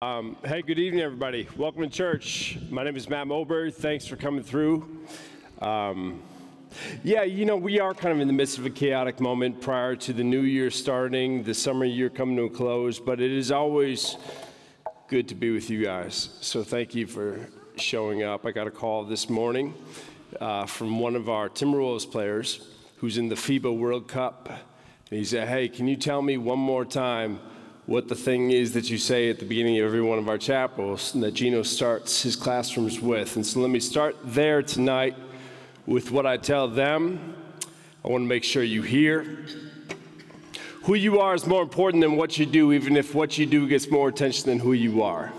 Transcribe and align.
Um, 0.00 0.36
hey, 0.44 0.62
good 0.62 0.78
evening, 0.78 1.02
everybody. 1.02 1.48
Welcome 1.56 1.82
to 1.82 1.88
church. 1.88 2.56
My 2.70 2.84
name 2.84 2.94
is 2.94 3.08
Matt 3.08 3.26
Moberg. 3.26 3.74
Thanks 3.74 4.06
for 4.06 4.14
coming 4.14 4.44
through. 4.44 5.04
Um, 5.60 6.22
yeah, 7.02 7.24
you 7.24 7.44
know, 7.44 7.56
we 7.56 7.80
are 7.80 7.94
kind 7.94 8.14
of 8.14 8.20
in 8.20 8.28
the 8.28 8.32
midst 8.32 8.58
of 8.58 8.66
a 8.66 8.70
chaotic 8.70 9.18
moment 9.18 9.60
prior 9.60 9.96
to 9.96 10.12
the 10.12 10.22
new 10.22 10.42
year 10.42 10.70
starting, 10.70 11.42
the 11.42 11.52
summer 11.52 11.84
year 11.84 12.10
coming 12.10 12.36
to 12.36 12.44
a 12.44 12.48
close, 12.48 13.00
but 13.00 13.20
it 13.20 13.32
is 13.32 13.50
always 13.50 14.16
good 15.08 15.26
to 15.30 15.34
be 15.34 15.50
with 15.50 15.68
you 15.68 15.82
guys. 15.82 16.28
So 16.42 16.62
thank 16.62 16.94
you 16.94 17.08
for 17.08 17.48
showing 17.74 18.22
up. 18.22 18.46
I 18.46 18.52
got 18.52 18.68
a 18.68 18.70
call 18.70 19.02
this 19.02 19.28
morning 19.28 19.74
uh, 20.40 20.66
from 20.66 21.00
one 21.00 21.16
of 21.16 21.28
our 21.28 21.48
Timberwolves 21.48 22.08
players 22.08 22.68
who's 22.98 23.18
in 23.18 23.28
the 23.28 23.34
FIBA 23.34 23.76
World 23.76 24.06
Cup. 24.06 24.48
And 24.48 25.18
he 25.18 25.24
said, 25.24 25.48
Hey, 25.48 25.68
can 25.68 25.88
you 25.88 25.96
tell 25.96 26.22
me 26.22 26.36
one 26.36 26.60
more 26.60 26.84
time? 26.84 27.40
What 27.88 28.06
the 28.06 28.14
thing 28.14 28.50
is 28.50 28.74
that 28.74 28.90
you 28.90 28.98
say 28.98 29.30
at 29.30 29.38
the 29.38 29.46
beginning 29.46 29.78
of 29.78 29.86
every 29.86 30.02
one 30.02 30.18
of 30.18 30.28
our 30.28 30.36
chapels 30.36 31.14
and 31.14 31.22
that 31.22 31.32
Gino 31.32 31.62
starts 31.62 32.20
his 32.20 32.36
classrooms 32.36 33.00
with. 33.00 33.34
And 33.36 33.46
so 33.46 33.60
let 33.60 33.70
me 33.70 33.80
start 33.80 34.14
there 34.22 34.62
tonight 34.62 35.16
with 35.86 36.10
what 36.10 36.26
I 36.26 36.36
tell 36.36 36.68
them. 36.68 37.34
I 38.04 38.08
want 38.08 38.24
to 38.24 38.28
make 38.28 38.44
sure 38.44 38.62
you 38.62 38.82
hear. 38.82 39.46
Who 40.82 40.96
you 40.96 41.20
are 41.20 41.34
is 41.34 41.46
more 41.46 41.62
important 41.62 42.02
than 42.02 42.16
what 42.16 42.36
you 42.36 42.44
do, 42.44 42.74
even 42.74 42.94
if 42.94 43.14
what 43.14 43.38
you 43.38 43.46
do 43.46 43.66
gets 43.66 43.90
more 43.90 44.10
attention 44.10 44.50
than 44.50 44.58
who 44.58 44.74
you 44.74 45.02
are. 45.02 45.32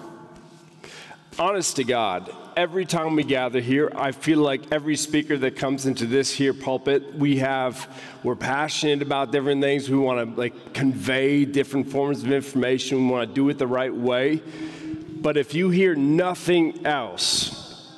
Honest 1.37 1.75
to 1.75 1.83
God, 1.83 2.35
every 2.59 2.83
time 2.83 3.15
we 3.15 3.23
gather 3.23 3.61
here, 3.61 3.89
I 3.95 4.11
feel 4.11 4.39
like 4.39 4.61
every 4.69 4.97
speaker 4.97 5.37
that 5.37 5.55
comes 5.55 5.85
into 5.85 6.05
this 6.05 6.29
here 6.29 6.53
pulpit, 6.53 7.15
we 7.15 7.37
have, 7.37 7.87
we're 8.21 8.35
passionate 8.35 9.01
about 9.01 9.31
different 9.31 9.61
things. 9.61 9.89
We 9.89 9.97
want 9.97 10.35
to 10.35 10.37
like 10.37 10.73
convey 10.73 11.45
different 11.45 11.89
forms 11.89 12.21
of 12.21 12.33
information. 12.33 13.05
We 13.05 13.13
want 13.13 13.29
to 13.29 13.33
do 13.33 13.47
it 13.47 13.59
the 13.59 13.65
right 13.65 13.95
way. 13.95 14.41
But 15.21 15.37
if 15.37 15.53
you 15.53 15.69
hear 15.69 15.95
nothing 15.95 16.85
else, 16.85 17.95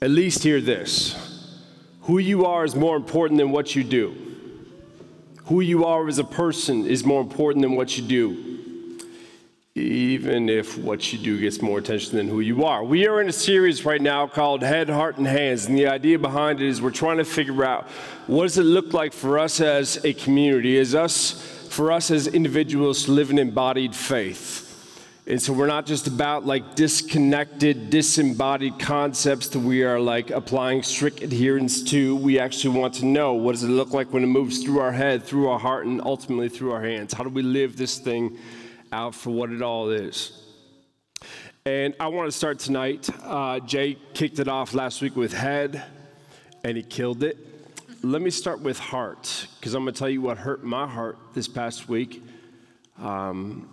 at 0.00 0.10
least 0.10 0.42
hear 0.42 0.62
this. 0.62 1.60
Who 2.04 2.16
you 2.16 2.46
are 2.46 2.64
is 2.64 2.74
more 2.74 2.96
important 2.96 3.36
than 3.36 3.50
what 3.50 3.76
you 3.76 3.84
do. 3.84 4.16
Who 5.44 5.60
you 5.60 5.84
are 5.84 6.08
as 6.08 6.18
a 6.18 6.24
person 6.24 6.86
is 6.86 7.04
more 7.04 7.20
important 7.20 7.60
than 7.60 7.76
what 7.76 7.98
you 7.98 8.02
do 8.02 8.51
even 9.74 10.50
if 10.50 10.76
what 10.76 11.12
you 11.12 11.18
do 11.18 11.40
gets 11.40 11.62
more 11.62 11.78
attention 11.78 12.14
than 12.18 12.28
who 12.28 12.40
you 12.40 12.64
are. 12.64 12.84
We 12.84 13.06
are 13.06 13.22
in 13.22 13.28
a 13.28 13.32
series 13.32 13.86
right 13.86 14.02
now 14.02 14.26
called 14.26 14.62
Head, 14.62 14.90
Heart, 14.90 15.16
and 15.16 15.26
Hands, 15.26 15.64
and 15.64 15.78
the 15.78 15.86
idea 15.86 16.18
behind 16.18 16.60
it 16.60 16.68
is 16.68 16.82
we're 16.82 16.90
trying 16.90 17.16
to 17.16 17.24
figure 17.24 17.64
out 17.64 17.88
what 18.26 18.42
does 18.42 18.58
it 18.58 18.64
look 18.64 18.92
like 18.92 19.14
for 19.14 19.38
us 19.38 19.62
as 19.62 20.04
a 20.04 20.12
community, 20.12 20.78
as 20.78 20.94
us, 20.94 21.66
for 21.70 21.90
us 21.90 22.10
as 22.10 22.26
individuals 22.26 23.04
to 23.06 23.12
live 23.12 23.30
embodied 23.30 23.94
faith. 23.94 24.68
And 25.26 25.40
so 25.40 25.54
we're 25.54 25.68
not 25.68 25.86
just 25.86 26.06
about 26.06 26.44
like 26.44 26.74
disconnected, 26.74 27.88
disembodied 27.88 28.78
concepts 28.78 29.48
that 29.48 29.60
we 29.60 29.84
are 29.84 29.98
like 29.98 30.30
applying 30.30 30.82
strict 30.82 31.22
adherence 31.22 31.82
to. 31.84 32.16
We 32.16 32.38
actually 32.38 32.78
want 32.78 32.94
to 32.94 33.06
know 33.06 33.32
what 33.32 33.52
does 33.52 33.62
it 33.62 33.68
look 33.68 33.92
like 33.92 34.12
when 34.12 34.22
it 34.22 34.26
moves 34.26 34.62
through 34.62 34.80
our 34.80 34.92
head, 34.92 35.22
through 35.22 35.48
our 35.48 35.60
heart, 35.60 35.86
and 35.86 36.02
ultimately 36.04 36.50
through 36.50 36.72
our 36.72 36.82
hands. 36.82 37.14
How 37.14 37.24
do 37.24 37.30
we 37.30 37.40
live 37.40 37.76
this 37.76 37.98
thing 37.98 38.36
out 38.92 39.14
for 39.14 39.30
what 39.30 39.50
it 39.50 39.62
all 39.62 39.90
is. 39.90 40.38
And 41.64 41.94
I 41.98 42.08
want 42.08 42.30
to 42.30 42.36
start 42.36 42.58
tonight. 42.58 43.08
Uh, 43.22 43.60
Jay 43.60 43.96
kicked 44.14 44.38
it 44.38 44.48
off 44.48 44.74
last 44.74 45.00
week 45.00 45.16
with 45.16 45.32
head, 45.32 45.82
and 46.64 46.76
he 46.76 46.82
killed 46.82 47.22
it. 47.22 47.38
Let 48.02 48.20
me 48.20 48.30
start 48.30 48.60
with 48.60 48.78
heart, 48.78 49.46
because 49.58 49.74
I'm 49.74 49.84
going 49.84 49.94
to 49.94 49.98
tell 49.98 50.10
you 50.10 50.20
what 50.20 50.38
hurt 50.38 50.64
my 50.64 50.86
heart 50.86 51.18
this 51.34 51.48
past 51.48 51.88
week. 51.88 52.22
Um, 52.98 53.68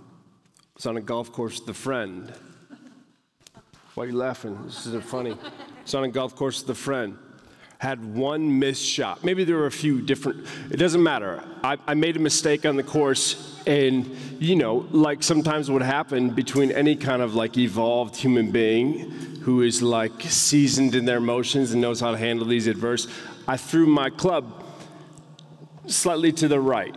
I 0.53 0.61
was 0.75 0.85
on 0.85 0.97
a 0.97 1.01
golf 1.01 1.31
course 1.31 1.59
with 1.59 1.69
a 1.69 1.73
friend. 1.73 2.31
Why 3.95 4.03
are 4.05 4.07
you 4.07 4.15
laughing? 4.15 4.57
This 4.65 4.85
isn't 4.85 5.03
funny. 5.03 5.31
I 5.31 5.81
was 5.83 5.95
on 5.95 6.03
a 6.03 6.09
golf 6.09 6.35
course 6.35 6.61
with 6.61 6.69
a 6.69 6.79
friend 6.79 7.17
had 7.79 8.13
one 8.13 8.59
missed 8.59 8.83
shot. 8.83 9.23
Maybe 9.23 9.45
there 9.45 9.55
were 9.55 9.65
a 9.65 9.71
few 9.71 10.01
different, 10.01 10.45
it 10.69 10.75
doesn't 10.75 11.01
matter. 11.01 11.41
I, 11.63 11.77
I, 11.87 11.93
made 11.93 12.17
a 12.17 12.19
mistake 12.19 12.65
on 12.65 12.75
the 12.75 12.83
course, 12.83 13.57
and 13.65 14.05
you 14.37 14.57
know, 14.57 14.85
like 14.91 15.23
sometimes 15.23 15.71
what 15.71 15.81
happened 15.81 16.35
between 16.35 16.71
any 16.71 16.97
kind 16.97 17.21
of 17.21 17.35
like 17.35 17.57
evolved 17.57 18.17
human 18.17 18.51
being 18.51 19.11
who 19.43 19.61
is 19.61 19.81
like 19.81 20.11
seasoned 20.23 20.93
in 20.93 21.05
their 21.05 21.17
emotions 21.17 21.71
and 21.71 21.79
knows 21.79 22.01
how 22.01 22.11
to 22.11 22.17
handle 22.17 22.45
these 22.45 22.67
adverse, 22.67 23.07
I 23.47 23.55
threw 23.55 23.87
my 23.87 24.09
club 24.09 24.61
slightly 25.87 26.33
to 26.33 26.49
the 26.49 26.59
right. 26.59 26.93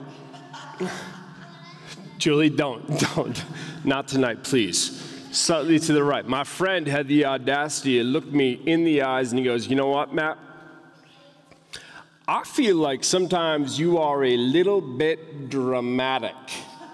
Julie, 2.19 2.51
don't, 2.51 2.89
don't. 3.15 3.45
Not 3.85 4.09
tonight, 4.09 4.43
please 4.43 4.99
slightly 5.31 5.79
to 5.79 5.95
the 5.95 6.05
right. 6.05 6.27
My 6.27 6.45
friend 6.45 6.87
had 6.87 7.09
the 7.09 7.25
audacity 7.25 7.97
to 7.97 8.05
look 8.05 8.27
me 8.27 8.53
in 8.67 8.85
the 8.85 9.01
eyes 9.01 9.33
and 9.33 9.39
he 9.39 9.45
goes, 9.47 9.67
You 9.67 9.77
know 9.77 9.89
what, 9.89 10.13
Matt? 10.13 10.37
I 12.29 12.45
feel 12.45 12.77
like 12.77 13.03
sometimes 13.03 13.81
you 13.81 13.99
are 13.99 14.23
a 14.23 14.37
little 14.37 14.81
bit 14.81 15.51
dramatic. 15.51 16.37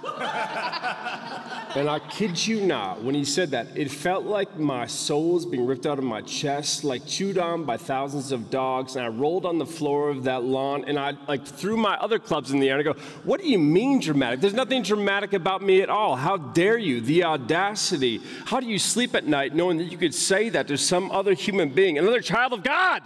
and 0.06 1.86
I 1.86 2.00
kid 2.08 2.46
you 2.46 2.62
not, 2.62 3.02
when 3.02 3.14
he 3.14 3.26
said 3.26 3.50
that, 3.50 3.66
it 3.76 3.90
felt 3.90 4.24
like 4.24 4.58
my 4.58 4.86
soul 4.86 5.34
was 5.34 5.44
being 5.44 5.66
ripped 5.66 5.84
out 5.84 5.98
of 5.98 6.04
my 6.04 6.22
chest, 6.22 6.82
like 6.82 7.04
chewed 7.06 7.36
on 7.36 7.64
by 7.64 7.76
thousands 7.76 8.32
of 8.32 8.48
dogs. 8.48 8.96
And 8.96 9.04
I 9.04 9.08
rolled 9.08 9.44
on 9.44 9.58
the 9.58 9.66
floor 9.66 10.08
of 10.08 10.24
that 10.24 10.44
lawn 10.44 10.86
and 10.86 10.98
I 10.98 11.12
like 11.28 11.44
threw 11.44 11.76
my 11.76 11.98
other 11.98 12.18
clubs 12.18 12.50
in 12.50 12.58
the 12.58 12.70
air 12.70 12.78
and 12.78 12.88
I 12.88 12.92
go, 12.94 12.98
What 13.24 13.38
do 13.38 13.46
you 13.46 13.58
mean 13.58 14.00
dramatic? 14.00 14.40
There's 14.40 14.54
nothing 14.54 14.82
dramatic 14.82 15.34
about 15.34 15.60
me 15.60 15.82
at 15.82 15.90
all. 15.90 16.16
How 16.16 16.38
dare 16.38 16.78
you? 16.78 17.02
The 17.02 17.24
audacity. 17.24 18.22
How 18.46 18.60
do 18.60 18.66
you 18.66 18.78
sleep 18.78 19.14
at 19.14 19.26
night 19.26 19.54
knowing 19.54 19.76
that 19.76 19.92
you 19.92 19.98
could 19.98 20.14
say 20.14 20.48
that 20.48 20.68
to 20.68 20.78
some 20.78 21.10
other 21.10 21.34
human 21.34 21.68
being, 21.68 21.98
another 21.98 22.22
child 22.22 22.54
of 22.54 22.62
God? 22.62 23.02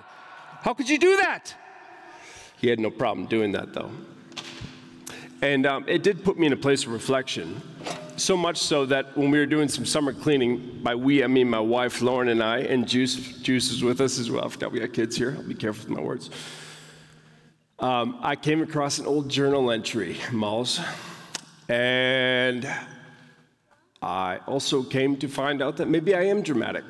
How 0.61 0.73
could 0.73 0.89
you 0.89 0.99
do 0.99 1.17
that? 1.17 1.57
He 2.63 2.69
had 2.69 2.79
no 2.79 2.91
problem 2.91 3.27
doing 3.27 3.51
that, 3.53 3.75
though. 3.75 3.91
And 5.43 5.67
um, 5.67 5.85
it 5.89 6.05
did 6.05 6.23
put 6.23 6.39
me 6.39 6.47
in 6.47 6.53
a 6.53 6.57
place 6.57 6.85
of 6.85 6.93
reflection. 6.93 7.61
So 8.17 8.37
much 8.37 8.59
so 8.59 8.87
that 8.87 9.17
when 9.17 9.33
we 9.33 9.39
were 9.39 9.47
doing 9.47 9.69
some 9.69 9.85
summer 9.85 10.13
cleaning, 10.13 10.79
by 10.81 10.95
we, 10.95 11.25
I 11.25 11.27
mean 11.27 11.51
my 11.51 11.59
wife 11.59 12.01
Lauren 12.01 12.29
and 12.29 12.41
I, 12.41 12.59
and 12.61 12.87
Juice, 12.87 13.17
Juice 13.39 13.73
is 13.73 13.83
with 13.83 14.01
us 14.01 14.21
as 14.21 14.31
well. 14.31 14.45
I 14.45 14.49
forgot 14.49 14.71
we 14.71 14.79
got 14.79 14.93
kids 14.93 15.17
here. 15.17 15.35
I'll 15.37 15.43
be 15.43 15.55
careful 15.55 15.89
with 15.89 15.99
my 15.99 16.05
words. 16.05 16.31
Um, 17.81 18.19
I 18.23 18.37
came 18.37 18.63
across 18.63 19.01
an 19.01 19.07
old 19.07 19.29
journal 19.29 19.73
entry, 19.73 20.17
Malls, 20.31 20.81
and 21.69 22.73
I 24.01 24.39
also 24.47 24.85
came 24.85 25.17
to 25.17 25.27
find 25.27 25.61
out 25.61 25.79
that 25.79 25.89
maybe 25.89 26.15
I 26.15 26.23
am 26.27 26.43
dramatic 26.43 26.85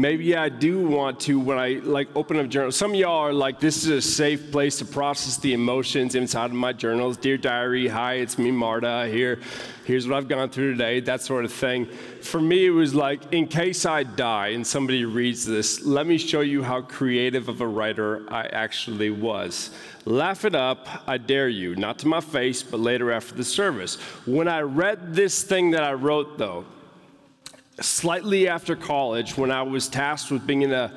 maybe 0.00 0.36
I 0.36 0.48
do 0.48 0.86
want 0.86 1.20
to 1.20 1.38
when 1.38 1.58
I 1.58 1.80
like 1.82 2.08
open 2.16 2.38
up 2.38 2.48
journal. 2.48 2.72
Some 2.72 2.92
of 2.92 2.96
y'all 2.96 3.18
are 3.18 3.32
like, 3.32 3.60
this 3.60 3.84
is 3.84 3.88
a 3.88 4.00
safe 4.02 4.50
place 4.50 4.78
to 4.78 4.84
process 4.84 5.36
the 5.36 5.52
emotions 5.52 6.14
inside 6.14 6.46
of 6.46 6.52
my 6.52 6.72
journals. 6.72 7.16
Dear 7.16 7.36
diary, 7.36 7.88
hi, 7.88 8.14
it's 8.14 8.38
me, 8.38 8.50
Marta. 8.50 9.06
Here, 9.08 9.40
here's 9.84 10.08
what 10.08 10.16
I've 10.16 10.28
gone 10.28 10.48
through 10.50 10.72
today, 10.72 11.00
that 11.00 11.20
sort 11.20 11.44
of 11.44 11.52
thing. 11.52 11.86
For 12.22 12.40
me, 12.40 12.66
it 12.66 12.70
was 12.70 12.94
like, 12.94 13.32
in 13.32 13.46
case 13.46 13.84
I 13.84 14.04
die 14.04 14.48
and 14.48 14.66
somebody 14.66 15.04
reads 15.04 15.44
this, 15.44 15.84
let 15.84 16.06
me 16.06 16.18
show 16.18 16.40
you 16.40 16.62
how 16.62 16.80
creative 16.80 17.48
of 17.48 17.60
a 17.60 17.66
writer 17.66 18.24
I 18.32 18.46
actually 18.46 19.10
was. 19.10 19.70
Laugh 20.04 20.44
it 20.44 20.54
up, 20.54 20.88
I 21.06 21.18
dare 21.18 21.48
you, 21.48 21.76
not 21.76 21.98
to 22.00 22.08
my 22.08 22.20
face, 22.20 22.62
but 22.62 22.80
later 22.80 23.12
after 23.12 23.34
the 23.34 23.44
service. 23.44 23.96
When 24.26 24.48
I 24.48 24.60
read 24.60 25.14
this 25.14 25.42
thing 25.42 25.70
that 25.72 25.84
I 25.84 25.92
wrote, 25.92 26.38
though, 26.38 26.64
slightly 27.80 28.48
after 28.48 28.76
college 28.76 29.36
when 29.36 29.50
I 29.50 29.62
was 29.62 29.88
tasked 29.88 30.30
with 30.30 30.46
being 30.46 30.62
in 30.62 30.72
a 30.72 30.92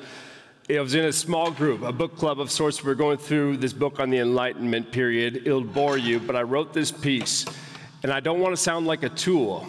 I 0.68 0.80
was 0.80 0.96
in 0.96 1.04
a 1.04 1.12
small 1.12 1.52
group, 1.52 1.82
a 1.82 1.92
book 1.92 2.16
club 2.16 2.40
of 2.40 2.50
sorts. 2.50 2.82
We 2.82 2.90
are 2.90 2.96
going 2.96 3.18
through 3.18 3.58
this 3.58 3.72
book 3.72 4.00
on 4.00 4.10
the 4.10 4.18
Enlightenment 4.18 4.90
period. 4.90 5.46
It'll 5.46 5.62
bore 5.62 5.96
you, 5.96 6.18
but 6.18 6.34
I 6.34 6.42
wrote 6.42 6.72
this 6.72 6.90
piece, 6.90 7.46
and 8.02 8.12
I 8.12 8.18
don't 8.18 8.40
want 8.40 8.52
to 8.52 8.60
sound 8.60 8.84
like 8.84 9.04
a 9.04 9.08
tool, 9.08 9.64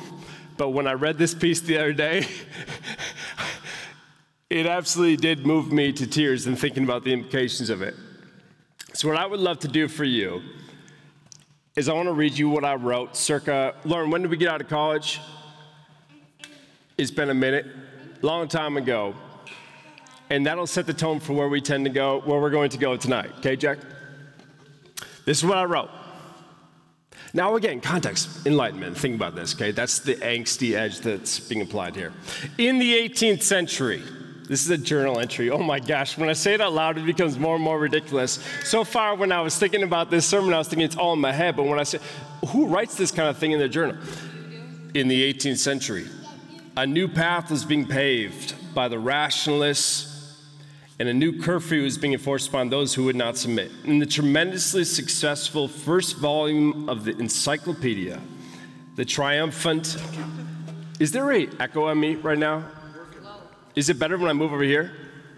but 0.57 0.69
when 0.69 0.87
I 0.87 0.93
read 0.93 1.19
this 1.19 1.35
piece 1.35 1.59
the 1.59 1.77
other 1.77 1.93
day, 1.93 2.25
it 4.49 4.65
absolutely 4.65 5.17
did 5.17 5.45
move 5.45 5.71
me 5.71 5.93
to 5.93 6.07
tears 6.07 6.47
in 6.47 6.55
thinking 6.55 6.83
about 6.83 7.03
the 7.03 7.13
implications 7.13 7.69
of 7.69 7.83
it. 7.83 7.93
So, 8.93 9.07
what 9.07 9.17
I 9.17 9.27
would 9.27 9.39
love 9.39 9.59
to 9.59 9.67
do 9.67 9.87
for 9.87 10.03
you 10.03 10.41
is 11.75 11.89
I 11.89 11.93
want 11.93 12.07
to 12.07 12.13
read 12.13 12.35
you 12.35 12.49
what 12.49 12.65
I 12.65 12.73
wrote 12.73 13.15
circa, 13.15 13.75
Lauren, 13.85 14.09
when 14.09 14.23
did 14.23 14.31
we 14.31 14.37
get 14.37 14.49
out 14.49 14.61
of 14.61 14.67
college? 14.67 15.19
It's 16.97 17.11
been 17.11 17.29
a 17.29 17.33
minute, 17.33 17.67
long 18.21 18.47
time 18.47 18.75
ago. 18.77 19.15
And 20.29 20.45
that'll 20.45 20.67
set 20.67 20.87
the 20.87 20.93
tone 20.93 21.19
for 21.19 21.33
where 21.33 21.47
we 21.47 21.61
tend 21.61 21.85
to 21.85 21.91
go, 21.91 22.21
where 22.21 22.41
we're 22.41 22.49
going 22.49 22.71
to 22.71 22.77
go 22.77 22.97
tonight. 22.97 23.31
Okay, 23.37 23.55
Jack? 23.55 23.77
This 25.25 25.37
is 25.37 25.45
what 25.45 25.57
I 25.57 25.65
wrote. 25.65 25.89
Now, 27.33 27.55
again, 27.55 27.81
context, 27.81 28.47
enlightenment. 28.47 28.97
Think 28.97 29.15
about 29.15 29.35
this, 29.35 29.53
okay? 29.53 29.71
That's 29.71 29.99
the 29.99 30.15
angsty 30.15 30.73
edge 30.75 30.99
that's 30.99 31.39
being 31.39 31.61
applied 31.61 31.95
here. 31.95 32.13
In 32.57 32.79
the 32.79 32.97
18th 32.97 33.43
century, 33.43 34.01
this 34.47 34.63
is 34.63 34.69
a 34.69 34.77
journal 34.77 35.19
entry. 35.19 35.49
Oh 35.51 35.59
my 35.59 35.79
gosh, 35.79 36.17
when 36.17 36.29
I 36.29 36.33
say 36.33 36.55
it 36.55 36.61
out 36.61 36.73
loud, 36.73 36.97
it 36.97 37.05
becomes 37.05 37.37
more 37.37 37.55
and 37.55 37.63
more 37.63 37.79
ridiculous. 37.79 38.43
So 38.63 38.83
far, 38.83 39.15
when 39.15 39.31
I 39.31 39.41
was 39.41 39.57
thinking 39.57 39.83
about 39.83 40.09
this 40.09 40.25
sermon, 40.25 40.53
I 40.53 40.57
was 40.57 40.67
thinking 40.67 40.85
it's 40.85 40.97
all 40.97 41.13
in 41.13 41.19
my 41.19 41.31
head, 41.31 41.55
but 41.55 41.65
when 41.65 41.79
I 41.79 41.83
say, 41.83 41.99
who 42.47 42.67
writes 42.67 42.95
this 42.95 43.11
kind 43.11 43.29
of 43.29 43.37
thing 43.37 43.51
in 43.51 43.59
their 43.59 43.67
journal? 43.67 43.97
in 44.93 45.07
the 45.07 45.33
18th 45.33 45.57
century. 45.57 46.07
A 46.77 46.85
new 46.85 47.07
path 47.07 47.49
was 47.49 47.65
being 47.65 47.87
paved 47.87 48.53
by 48.75 48.87
the 48.87 48.99
rationalists, 48.99 50.45
and 50.99 51.09
a 51.09 51.13
new 51.13 51.41
curfew 51.41 51.81
was 51.81 51.97
being 51.97 52.13
enforced 52.13 52.49
upon 52.49 52.69
those 52.69 52.93
who 52.93 53.05
would 53.05 53.15
not 53.15 53.35
submit. 53.35 53.71
In 53.85 53.97
the 53.97 54.05
tremendously 54.05 54.83
successful 54.83 55.67
first 55.67 56.17
volume 56.17 56.87
of 56.87 57.03
the 57.03 57.17
encyclopedia, 57.17 58.21
the 58.95 59.03
triumphant. 59.03 59.97
Is 60.99 61.11
there 61.11 61.31
a 61.31 61.49
echo 61.59 61.87
on 61.87 61.99
me 61.99 62.13
right 62.13 62.37
now? 62.37 62.63
Is 63.75 63.89
it 63.89 63.97
better 63.97 64.15
when 64.15 64.29
I 64.29 64.33
move 64.33 64.53
over 64.53 64.61
here? 64.61 64.91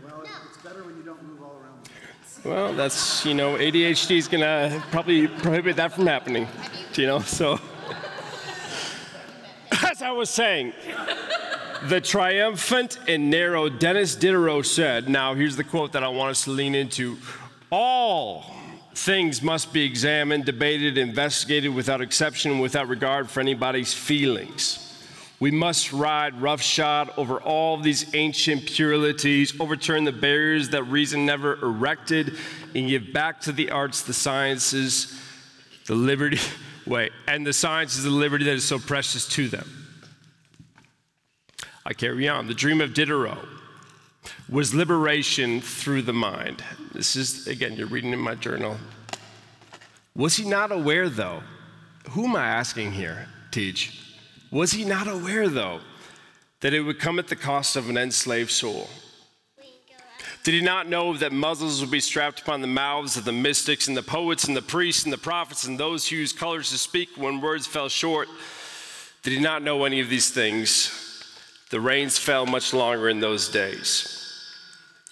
Well, 0.03 0.21
it's 0.49 0.57
better 0.57 0.83
when 0.83 0.97
you 0.97 1.03
don't 1.03 1.23
move 1.23 1.41
all 1.41 1.61
around. 1.63 2.43
Well, 2.43 2.73
that's, 2.73 3.25
you 3.25 3.33
know, 3.33 3.55
ADHD 3.55 4.17
is 4.17 4.27
going 4.27 4.43
to 4.43 4.83
probably 4.91 5.27
prohibit 5.27 5.77
that 5.77 5.93
from 5.93 6.05
happening, 6.05 6.49
you 6.95 7.07
know, 7.07 7.19
so. 7.19 7.61
As 9.99 10.03
I 10.03 10.11
was 10.11 10.29
saying, 10.29 10.71
the 11.89 11.99
triumphant 11.99 12.97
and 13.09 13.29
narrow 13.29 13.67
Denis 13.67 14.15
Diderot 14.15 14.65
said, 14.65 15.09
now 15.09 15.33
here's 15.33 15.57
the 15.57 15.63
quote 15.65 15.91
that 15.91 16.05
I 16.05 16.07
want 16.07 16.31
us 16.31 16.45
to 16.45 16.51
lean 16.51 16.73
into 16.73 17.17
all 17.69 18.45
things 18.95 19.41
must 19.41 19.73
be 19.73 19.83
examined, 19.83 20.45
debated, 20.45 20.97
investigated 20.97 21.75
without 21.75 21.99
exception, 21.99 22.59
without 22.59 22.87
regard 22.87 23.29
for 23.29 23.41
anybody's 23.41 23.93
feelings. 23.93 25.03
We 25.41 25.51
must 25.51 25.91
ride 25.91 26.41
roughshod 26.41 27.11
over 27.17 27.41
all 27.41 27.75
these 27.75 28.15
ancient 28.15 28.67
purities, 28.67 29.59
overturn 29.59 30.05
the 30.05 30.13
barriers 30.13 30.69
that 30.69 30.83
reason 30.83 31.25
never 31.25 31.55
erected, 31.55 32.37
and 32.73 32.87
give 32.87 33.11
back 33.11 33.41
to 33.41 33.51
the 33.51 33.71
arts, 33.71 34.03
the 34.03 34.13
sciences, 34.13 35.19
the 35.87 35.95
liberty, 35.95 36.39
wait, 36.87 37.11
and 37.27 37.45
the 37.45 37.51
sciences, 37.51 38.05
the 38.05 38.09
liberty 38.09 38.45
that 38.45 38.53
is 38.53 38.65
so 38.65 38.79
precious 38.79 39.27
to 39.27 39.49
them. 39.49 39.78
I 41.85 41.93
carry 41.93 42.27
on. 42.27 42.47
The 42.47 42.53
dream 42.53 42.81
of 42.81 42.93
Diderot 42.93 43.37
was 44.49 44.73
liberation 44.73 45.61
through 45.61 46.03
the 46.03 46.13
mind. 46.13 46.63
This 46.93 47.15
is, 47.15 47.47
again, 47.47 47.73
you're 47.73 47.87
reading 47.87 48.13
in 48.13 48.19
my 48.19 48.35
journal. 48.35 48.77
Was 50.15 50.35
he 50.35 50.47
not 50.47 50.71
aware, 50.71 51.09
though? 51.09 51.43
Who 52.11 52.25
am 52.25 52.35
I 52.35 52.47
asking 52.47 52.93
here, 52.93 53.27
Teach? 53.51 54.15
Was 54.51 54.71
he 54.71 54.83
not 54.83 55.07
aware, 55.07 55.47
though, 55.47 55.79
that 56.61 56.73
it 56.73 56.81
would 56.81 56.99
come 56.99 57.19
at 57.19 57.27
the 57.27 57.35
cost 57.35 57.75
of 57.75 57.89
an 57.89 57.97
enslaved 57.97 58.51
soul? 58.51 58.89
Did 60.43 60.53
he 60.53 60.61
not 60.61 60.87
know 60.87 61.15
that 61.17 61.31
muzzles 61.31 61.81
would 61.81 61.91
be 61.91 61.99
strapped 61.99 62.41
upon 62.41 62.61
the 62.61 62.67
mouths 62.67 63.17
of 63.17 63.25
the 63.25 63.31
mystics 63.31 63.87
and 63.87 63.95
the 63.95 64.01
poets 64.01 64.45
and 64.45 64.55
the 64.55 64.61
priests 64.61 65.03
and 65.03 65.13
the 65.13 65.17
prophets 65.17 65.65
and 65.65 65.79
those 65.79 66.07
who 66.07 66.15
used 66.15 66.37
colors 66.37 66.69
to 66.71 66.77
speak 66.77 67.09
when 67.17 67.41
words 67.41 67.67
fell 67.67 67.89
short? 67.89 68.27
Did 69.21 69.33
he 69.33 69.39
not 69.39 69.63
know 69.63 69.83
any 69.83 69.99
of 69.99 70.09
these 70.09 70.31
things? 70.31 71.08
The 71.69 71.79
rains 71.79 72.17
fell 72.17 72.45
much 72.45 72.73
longer 72.73 73.09
in 73.09 73.19
those 73.19 73.49
days. 73.49 74.15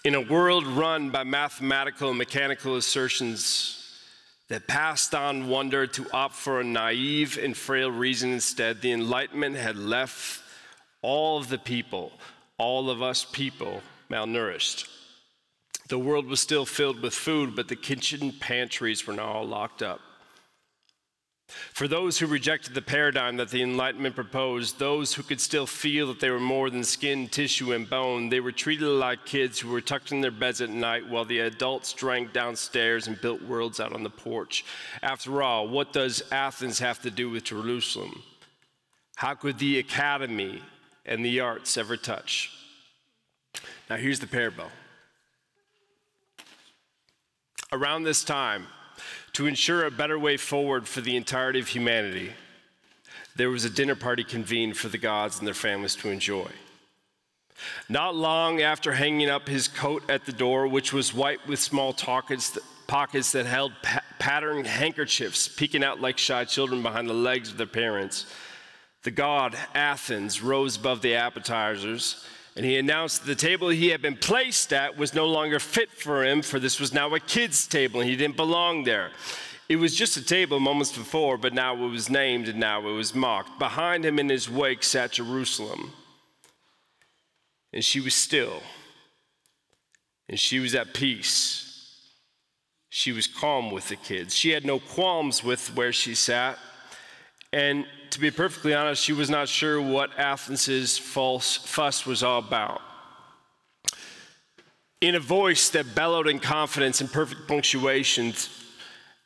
In 0.03 0.15
a 0.15 0.21
world 0.21 0.65
run 0.65 1.09
by 1.09 1.23
mathematical 1.23 2.09
and 2.09 2.17
mechanical 2.17 2.77
assertions, 2.77 3.77
that 4.47 4.67
passed 4.67 5.13
on 5.13 5.49
wonder 5.49 5.85
to 5.85 6.09
opt 6.11 6.35
for 6.35 6.61
a 6.61 6.63
naive 6.63 7.37
and 7.37 7.55
frail 7.55 7.91
reason 7.91 8.31
instead, 8.31 8.81
the 8.81 8.91
Enlightenment 8.91 9.55
had 9.57 9.75
left 9.75 10.41
all 11.01 11.37
of 11.37 11.49
the 11.49 11.57
people, 11.57 12.11
all 12.57 12.89
of 12.89 13.01
us 13.01 13.25
people, 13.25 13.81
malnourished. 14.09 14.87
The 15.89 15.99
world 15.99 16.27
was 16.27 16.39
still 16.39 16.65
filled 16.65 17.01
with 17.01 17.13
food, 17.13 17.55
but 17.55 17.67
the 17.67 17.75
kitchen 17.75 18.33
pantries 18.39 19.05
were 19.05 19.13
now 19.13 19.27
all 19.27 19.47
locked 19.47 19.81
up. 19.81 19.99
For 21.47 21.87
those 21.87 22.19
who 22.19 22.27
rejected 22.27 22.73
the 22.73 22.81
paradigm 22.81 23.37
that 23.37 23.49
the 23.49 23.63
Enlightenment 23.63 24.15
proposed, 24.15 24.79
those 24.79 25.13
who 25.13 25.23
could 25.23 25.39
still 25.39 25.65
feel 25.65 26.07
that 26.07 26.19
they 26.19 26.29
were 26.29 26.41
more 26.41 26.69
than 26.69 26.83
skin, 26.83 27.29
tissue, 27.29 27.71
and 27.71 27.89
bone, 27.89 28.27
they 28.27 28.41
were 28.41 28.51
treated 28.51 28.87
like 28.87 29.25
kids 29.25 29.59
who 29.59 29.69
were 29.69 29.79
tucked 29.79 30.11
in 30.11 30.19
their 30.19 30.31
beds 30.31 30.59
at 30.59 30.69
night 30.69 31.07
while 31.07 31.23
the 31.23 31.39
adults 31.39 31.93
drank 31.93 32.33
downstairs 32.33 33.07
and 33.07 33.21
built 33.21 33.41
worlds 33.41 33.79
out 33.79 33.93
on 33.93 34.03
the 34.03 34.09
porch. 34.09 34.65
After 35.01 35.41
all, 35.41 35.69
what 35.69 35.93
does 35.93 36.21
Athens 36.31 36.79
have 36.79 37.01
to 37.03 37.11
do 37.11 37.29
with 37.29 37.45
Jerusalem? 37.45 38.23
How 39.15 39.33
could 39.33 39.57
the 39.57 39.79
academy 39.79 40.61
and 41.05 41.23
the 41.23 41.39
arts 41.39 41.77
ever 41.77 41.95
touch? 41.95 42.51
Now, 43.89 43.95
here's 43.95 44.19
the 44.19 44.27
parable. 44.27 44.69
Around 47.71 48.03
this 48.03 48.23
time, 48.23 48.67
to 49.37 49.45
ensure 49.45 49.85
a 49.85 49.91
better 49.91 50.17
way 50.17 50.35
forward 50.35 50.87
for 50.87 50.99
the 50.99 51.15
entirety 51.15 51.59
of 51.59 51.67
humanity, 51.67 52.31
there 53.35 53.51
was 53.51 53.65
a 53.65 53.69
dinner 53.69 53.93
party 53.93 54.23
convened 54.23 54.75
for 54.75 54.87
the 54.87 54.97
gods 54.97 55.37
and 55.37 55.45
their 55.45 55.53
families 55.53 55.95
to 55.95 56.09
enjoy. 56.09 56.49
Not 57.87 58.15
long 58.15 58.61
after 58.61 58.93
hanging 58.93 59.29
up 59.29 59.47
his 59.47 59.67
coat 59.67 60.01
at 60.09 60.25
the 60.25 60.31
door, 60.31 60.67
which 60.67 60.91
was 60.91 61.13
white 61.13 61.47
with 61.47 61.59
small 61.59 61.93
pockets, 61.93 63.31
that 63.31 63.45
held 63.45 63.73
pa- 63.83 64.01
patterned 64.17 64.65
handkerchiefs 64.65 65.47
peeking 65.47 65.83
out 65.83 66.01
like 66.01 66.17
shy 66.17 66.43
children 66.43 66.81
behind 66.81 67.07
the 67.07 67.13
legs 67.13 67.51
of 67.51 67.57
their 67.57 67.67
parents, 67.67 68.25
the 69.03 69.11
god 69.11 69.55
Athens 69.75 70.41
rose 70.41 70.77
above 70.77 71.03
the 71.03 71.13
appetizers 71.13 72.25
and 72.57 72.65
he 72.65 72.77
announced 72.77 73.21
that 73.21 73.27
the 73.27 73.35
table 73.35 73.69
he 73.69 73.89
had 73.89 74.01
been 74.01 74.17
placed 74.17 74.73
at 74.73 74.97
was 74.97 75.13
no 75.13 75.27
longer 75.27 75.59
fit 75.59 75.91
for 75.91 76.25
him, 76.25 76.41
for 76.41 76.59
this 76.59 76.79
was 76.79 76.91
now 76.91 77.13
a 77.13 77.19
kid's 77.19 77.67
table 77.67 78.01
and 78.01 78.09
he 78.09 78.15
didn't 78.15 78.35
belong 78.35 78.83
there. 78.83 79.11
It 79.69 79.75
was 79.75 79.95
just 79.95 80.17
a 80.17 80.25
table 80.25 80.59
moments 80.59 80.97
before, 80.97 81.37
but 81.37 81.53
now 81.53 81.75
it 81.75 81.87
was 81.87 82.09
named 82.09 82.47
and 82.47 82.59
now 82.59 82.79
it 82.79 82.93
was 82.93 83.13
mocked. 83.13 83.59
Behind 83.59 84.03
him 84.03 84.17
in 84.17 84.27
his 84.27 84.49
wake 84.49 84.81
sat 84.81 85.11
Jerusalem. 85.11 85.93
And 87.71 87.85
she 87.85 87.99
was 87.99 88.15
still. 88.15 88.63
And 90.27 90.39
she 90.39 90.57
was 90.57 90.73
at 90.73 90.95
peace. 90.95 92.09
She 92.89 93.11
was 93.11 93.27
calm 93.27 93.69
with 93.69 93.89
the 93.89 93.97
kids. 93.97 94.33
She 94.33 94.49
had 94.49 94.65
no 94.65 94.79
qualms 94.79 95.43
with 95.43 95.75
where 95.75 95.93
she 95.93 96.15
sat. 96.15 96.57
And 97.53 97.85
to 98.11 98.19
be 98.19 98.31
perfectly 98.31 98.73
honest, 98.73 99.03
she 99.03 99.13
was 99.13 99.29
not 99.29 99.47
sure 99.47 99.81
what 99.81 100.11
Athens's 100.17 100.97
false 100.97 101.57
fuss 101.57 102.05
was 102.05 102.23
all 102.23 102.39
about. 102.39 102.81
In 104.99 105.15
a 105.15 105.19
voice 105.19 105.69
that 105.69 105.93
bellowed 105.93 106.27
in 106.27 106.39
confidence 106.39 107.01
and 107.01 107.11
perfect 107.11 107.47
punctuation, 107.47 108.33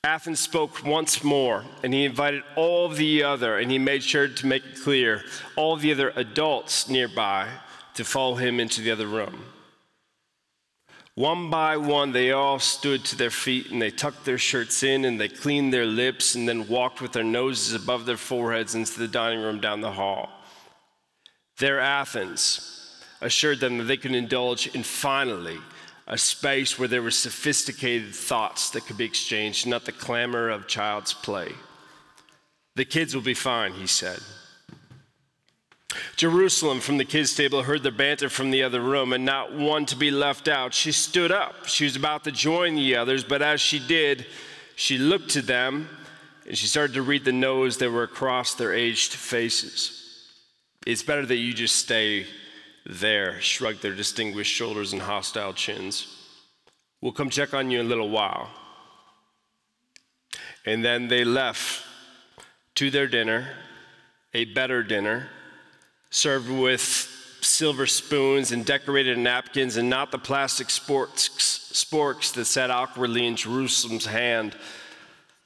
Athens 0.04 0.40
spoke 0.40 0.84
once 0.84 1.24
more, 1.24 1.64
and 1.84 1.94
he 1.94 2.06
invited 2.06 2.44
all 2.56 2.90
the 2.90 3.24
other, 3.24 3.60
and 3.60 3.72
he 3.72 3.78
made 3.78 4.04
sure 4.04 4.28
to 4.28 4.48
make 4.48 4.66
it 4.66 4.82
clear, 4.82 5.24
all 5.56 5.78
the 5.78 5.92
other 5.92 6.12
adults 6.16 6.90
nearby 6.90 7.48
to 7.94 8.04
follow 8.04 8.36
him 8.36 8.60
into 8.60 8.82
the 8.82 8.92
other 8.92 9.08
room. 9.08 9.46
One 11.16 11.50
by 11.50 11.76
one, 11.76 12.14
they 12.14 12.32
all 12.32 12.60
stood 12.60 13.04
to 13.06 13.18
their 13.18 13.32
feet 13.32 13.70
and 13.70 13.82
they 13.82 13.92
tucked 13.92 14.24
their 14.24 14.38
shirts 14.38 14.82
in 14.82 15.04
and 15.04 15.20
they 15.20 15.28
cleaned 15.28 15.74
their 15.74 15.86
lips 15.86 16.36
and 16.36 16.48
then 16.48 16.70
walked 16.70 17.02
with 17.02 17.12
their 17.12 17.24
noses 17.24 17.74
above 17.74 18.06
their 18.06 18.18
foreheads 18.18 18.76
into 18.76 18.98
the 18.98 19.08
dining 19.10 19.42
room 19.42 19.60
down 19.60 19.82
the 19.82 19.92
hall. 19.92 20.30
Their 21.58 21.80
Athens 21.80 23.02
assured 23.20 23.60
them 23.60 23.78
that 23.78 23.84
they 23.84 23.98
could 23.98 24.16
indulge 24.16 24.68
in 24.68 24.84
finally 24.84 25.60
a 26.08 26.18
space 26.18 26.80
where 26.80 26.88
there 26.88 27.02
were 27.04 27.12
sophisticated 27.12 28.16
thoughts 28.16 28.70
that 28.72 28.86
could 28.86 28.98
be 28.98 29.06
exchanged, 29.06 29.68
not 29.68 29.86
the 29.86 29.92
clamor 29.92 30.50
of 30.50 30.68
child's 30.68 31.14
play. 31.14 31.52
The 32.76 32.86
kids 32.86 33.14
will 33.14 33.22
be 33.22 33.34
fine, 33.34 33.74
he 33.74 33.86
said. 33.86 34.20
Jerusalem 36.16 36.80
from 36.80 36.98
the 36.98 37.06
kids' 37.06 37.36
table 37.36 37.64
heard 37.64 37.84
the 37.84 37.92
banter 37.92 38.30
from 38.30 38.52
the 38.52 38.64
other 38.64 38.82
room, 38.82 39.14
and 39.14 39.26
not 39.26 39.54
one 39.54 39.86
to 39.88 39.96
be 39.96 40.12
left 40.12 40.48
out. 40.48 40.74
She 40.74 40.92
stood 40.92 41.32
up. 41.32 41.68
She 41.68 41.84
was 41.84 41.96
about 41.96 42.24
to 42.26 42.32
join 42.32 42.76
the 42.76 42.96
others, 42.96 43.24
but 43.24 43.42
as 43.42 43.62
she 43.62 43.80
did, 43.80 44.26
she 44.76 44.98
looked 44.98 45.30
to 45.32 45.42
them 45.42 45.90
and 46.48 46.58
she 46.58 46.68
started 46.68 46.94
to 46.94 47.02
read 47.02 47.24
the 47.24 47.32
no's 47.32 47.78
that 47.78 47.92
were 47.92 48.04
across 48.04 48.56
their 48.56 48.74
aged 48.74 49.14
faces. 49.14 49.98
It's 50.86 51.04
better 51.04 51.26
that 51.26 51.36
you 51.36 51.54
just 51.54 51.76
stay 51.76 52.26
there, 52.86 53.40
shrugged 53.42 53.82
their 53.82 53.94
distinguished 53.94 54.52
shoulders 54.52 54.94
and 54.94 55.02
hostile 55.02 55.54
chins. 55.54 56.08
We'll 57.00 57.12
come 57.12 57.30
check 57.30 57.54
on 57.54 57.70
you 57.70 57.80
in 57.80 57.86
a 57.86 57.90
little 57.90 58.10
while. 58.10 58.50
And 60.66 60.84
then 60.84 61.08
they 61.08 61.24
left 61.24 61.86
to 62.76 62.90
their 62.90 63.08
dinner, 63.08 63.48
a 64.34 64.46
better 64.46 64.84
dinner 64.84 65.30
served 66.12 66.50
with 66.50 67.08
silver 67.42 67.88
spoons 67.88 68.52
and 68.52 68.66
decorated 68.66 69.18
napkins 69.18 69.78
and 69.78 69.90
not 69.90 70.12
the 70.12 70.18
plastic 70.20 70.68
sporks, 70.68 71.30
sporks 71.74 72.34
that 72.34 72.46
sat 72.46 72.70
awkwardly 72.70 73.26
in 73.26 73.36
Jerusalem's 73.36 74.06
hand 74.06 74.56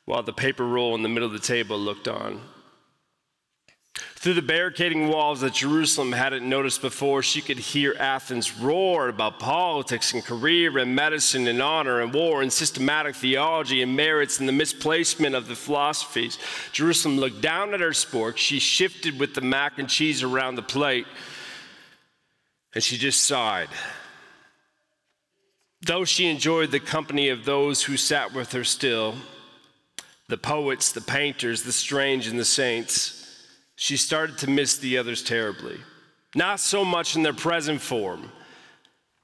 while 0.05 0.23
the 0.23 0.33
paper 0.33 0.65
roll 0.65 0.93
in 0.95 1.03
the 1.03 1.09
middle 1.09 1.27
of 1.27 1.33
the 1.33 1.39
table 1.39 1.79
looked 1.79 2.07
on. 2.07 2.41
Through 4.25 4.33
the 4.33 4.41
barricading 4.41 5.07
walls 5.07 5.41
that 5.41 5.53
Jerusalem 5.53 6.11
hadn't 6.11 6.49
noticed 6.49 6.81
before, 6.81 7.21
she 7.21 7.41
could 7.41 7.59
hear 7.59 7.95
Athens 7.99 8.57
roar 8.57 9.07
about 9.07 9.37
politics 9.37 10.15
and 10.15 10.25
career 10.25 10.79
and 10.79 10.95
medicine 10.95 11.47
and 11.47 11.61
honor 11.61 12.01
and 12.01 12.11
war 12.11 12.41
and 12.41 12.51
systematic 12.51 13.15
theology 13.15 13.83
and 13.83 13.95
merits 13.95 14.39
and 14.39 14.49
the 14.49 14.51
misplacement 14.51 15.35
of 15.35 15.47
the 15.47 15.55
philosophies. 15.55 16.39
Jerusalem 16.71 17.19
looked 17.19 17.39
down 17.39 17.75
at 17.75 17.81
her 17.81 17.91
spork. 17.91 18.37
She 18.37 18.57
shifted 18.57 19.19
with 19.19 19.35
the 19.35 19.41
mac 19.41 19.77
and 19.77 19.87
cheese 19.87 20.23
around 20.23 20.55
the 20.55 20.63
plate 20.63 21.05
and 22.73 22.83
she 22.83 22.97
just 22.97 23.25
sighed. 23.25 23.69
Though 25.83 26.03
she 26.03 26.25
enjoyed 26.25 26.71
the 26.71 26.79
company 26.79 27.29
of 27.29 27.45
those 27.45 27.83
who 27.83 27.95
sat 27.95 28.33
with 28.33 28.53
her 28.53 28.63
still, 28.63 29.13
the 30.29 30.37
poets, 30.37 30.91
the 30.91 31.01
painters, 31.01 31.61
the 31.61 31.71
strange, 31.71 32.25
and 32.25 32.39
the 32.39 32.43
saints, 32.43 33.21
she 33.75 33.97
started 33.97 34.37
to 34.39 34.49
miss 34.49 34.77
the 34.77 34.97
others 34.97 35.21
terribly. 35.21 35.79
Not 36.33 36.59
so 36.59 36.83
much 36.83 37.15
in 37.15 37.23
their 37.23 37.33
present 37.33 37.81
form, 37.81 38.31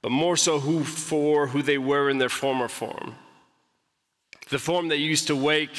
but 0.02 0.10
more 0.10 0.36
so 0.36 0.58
who 0.58 0.84
for 0.84 1.46
who 1.46 1.62
they 1.62 1.78
were 1.78 2.10
in 2.10 2.18
their 2.18 2.28
former 2.28 2.68
form. 2.68 3.14
The 4.50 4.58
form 4.58 4.88
that 4.88 4.98
used 4.98 5.28
to 5.28 5.36
wake 5.36 5.76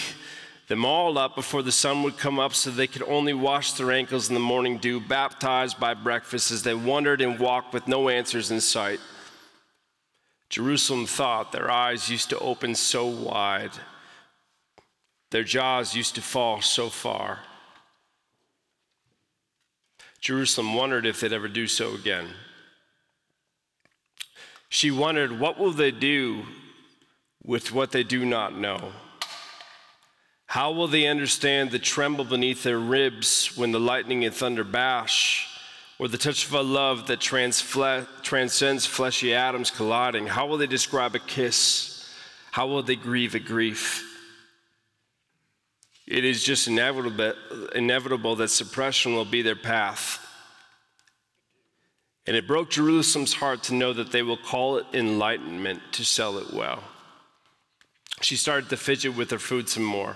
them 0.67 0.85
all 0.85 1.17
up 1.17 1.35
before 1.35 1.61
the 1.61 1.71
sun 1.71 2.03
would 2.03 2.17
come 2.17 2.39
up 2.39 2.53
so 2.53 2.71
they 2.71 2.87
could 2.87 3.03
only 3.03 3.33
wash 3.33 3.73
their 3.73 3.91
ankles 3.91 4.29
in 4.29 4.33
the 4.33 4.39
morning 4.39 4.77
dew, 4.77 4.99
baptized 4.99 5.79
by 5.79 5.93
breakfast 5.93 6.51
as 6.51 6.63
they 6.63 6.73
wandered 6.73 7.21
and 7.21 7.39
walked 7.39 7.73
with 7.73 7.87
no 7.87 8.09
answers 8.09 8.49
in 8.49 8.61
sight. 8.61 8.99
Jerusalem 10.49 11.05
thought 11.05 11.51
their 11.51 11.69
eyes 11.69 12.09
used 12.09 12.29
to 12.29 12.39
open 12.39 12.75
so 12.75 13.05
wide, 13.05 13.71
their 15.31 15.43
jaws 15.43 15.95
used 15.95 16.15
to 16.15 16.21
fall 16.21 16.61
so 16.61 16.89
far. 16.89 17.39
Jerusalem 20.23 20.73
wondered 20.73 21.05
if 21.05 21.19
they'd 21.19 21.33
ever 21.33 21.49
do 21.49 21.67
so 21.67 21.93
again. 21.95 22.29
She 24.69 24.89
wondered, 24.89 25.37
what 25.37 25.59
will 25.59 25.73
they 25.73 25.91
do 25.91 26.45
with 27.43 27.73
what 27.73 27.91
they 27.91 28.03
do 28.03 28.23
not 28.25 28.57
know? 28.57 28.93
How 30.45 30.71
will 30.71 30.87
they 30.87 31.07
understand 31.07 31.71
the 31.71 31.79
tremble 31.79 32.23
beneath 32.23 32.63
their 32.63 32.79
ribs 32.79 33.57
when 33.57 33.73
the 33.73 33.81
lightning 33.81 34.23
and 34.23 34.33
thunder 34.33 34.63
bash, 34.63 35.49
or 35.99 36.07
the 36.07 36.17
touch 36.17 36.47
of 36.47 36.53
a 36.53 36.61
love 36.61 37.07
that 37.07 37.19
transcends 37.19 38.85
fleshy 38.85 39.33
atoms 39.33 39.71
colliding? 39.71 40.27
How 40.27 40.47
will 40.47 40.57
they 40.57 40.67
describe 40.67 41.15
a 41.15 41.19
kiss? 41.19 42.09
How 42.51 42.67
will 42.67 42.81
they 42.81 42.95
grieve 42.95 43.35
a 43.35 43.39
grief? 43.39 44.12
It 46.05 46.25
is 46.25 46.43
just 46.43 46.67
inevitable, 46.67 47.33
inevitable 47.73 48.35
that 48.37 48.49
suppression 48.49 49.15
will 49.15 49.25
be 49.25 49.41
their 49.41 49.55
path. 49.55 50.19
And 52.25 52.35
it 52.35 52.47
broke 52.47 52.69
Jerusalem's 52.69 53.33
heart 53.33 53.63
to 53.63 53.73
know 53.73 53.93
that 53.93 54.11
they 54.11 54.23
will 54.23 54.37
call 54.37 54.77
it 54.77 54.85
enlightenment 54.93 55.81
to 55.93 56.05
sell 56.05 56.37
it 56.37 56.53
well. 56.53 56.83
She 58.21 58.35
started 58.35 58.69
to 58.69 58.77
fidget 58.77 59.15
with 59.15 59.31
her 59.31 59.39
food 59.39 59.67
some 59.67 59.83
more. 59.83 60.15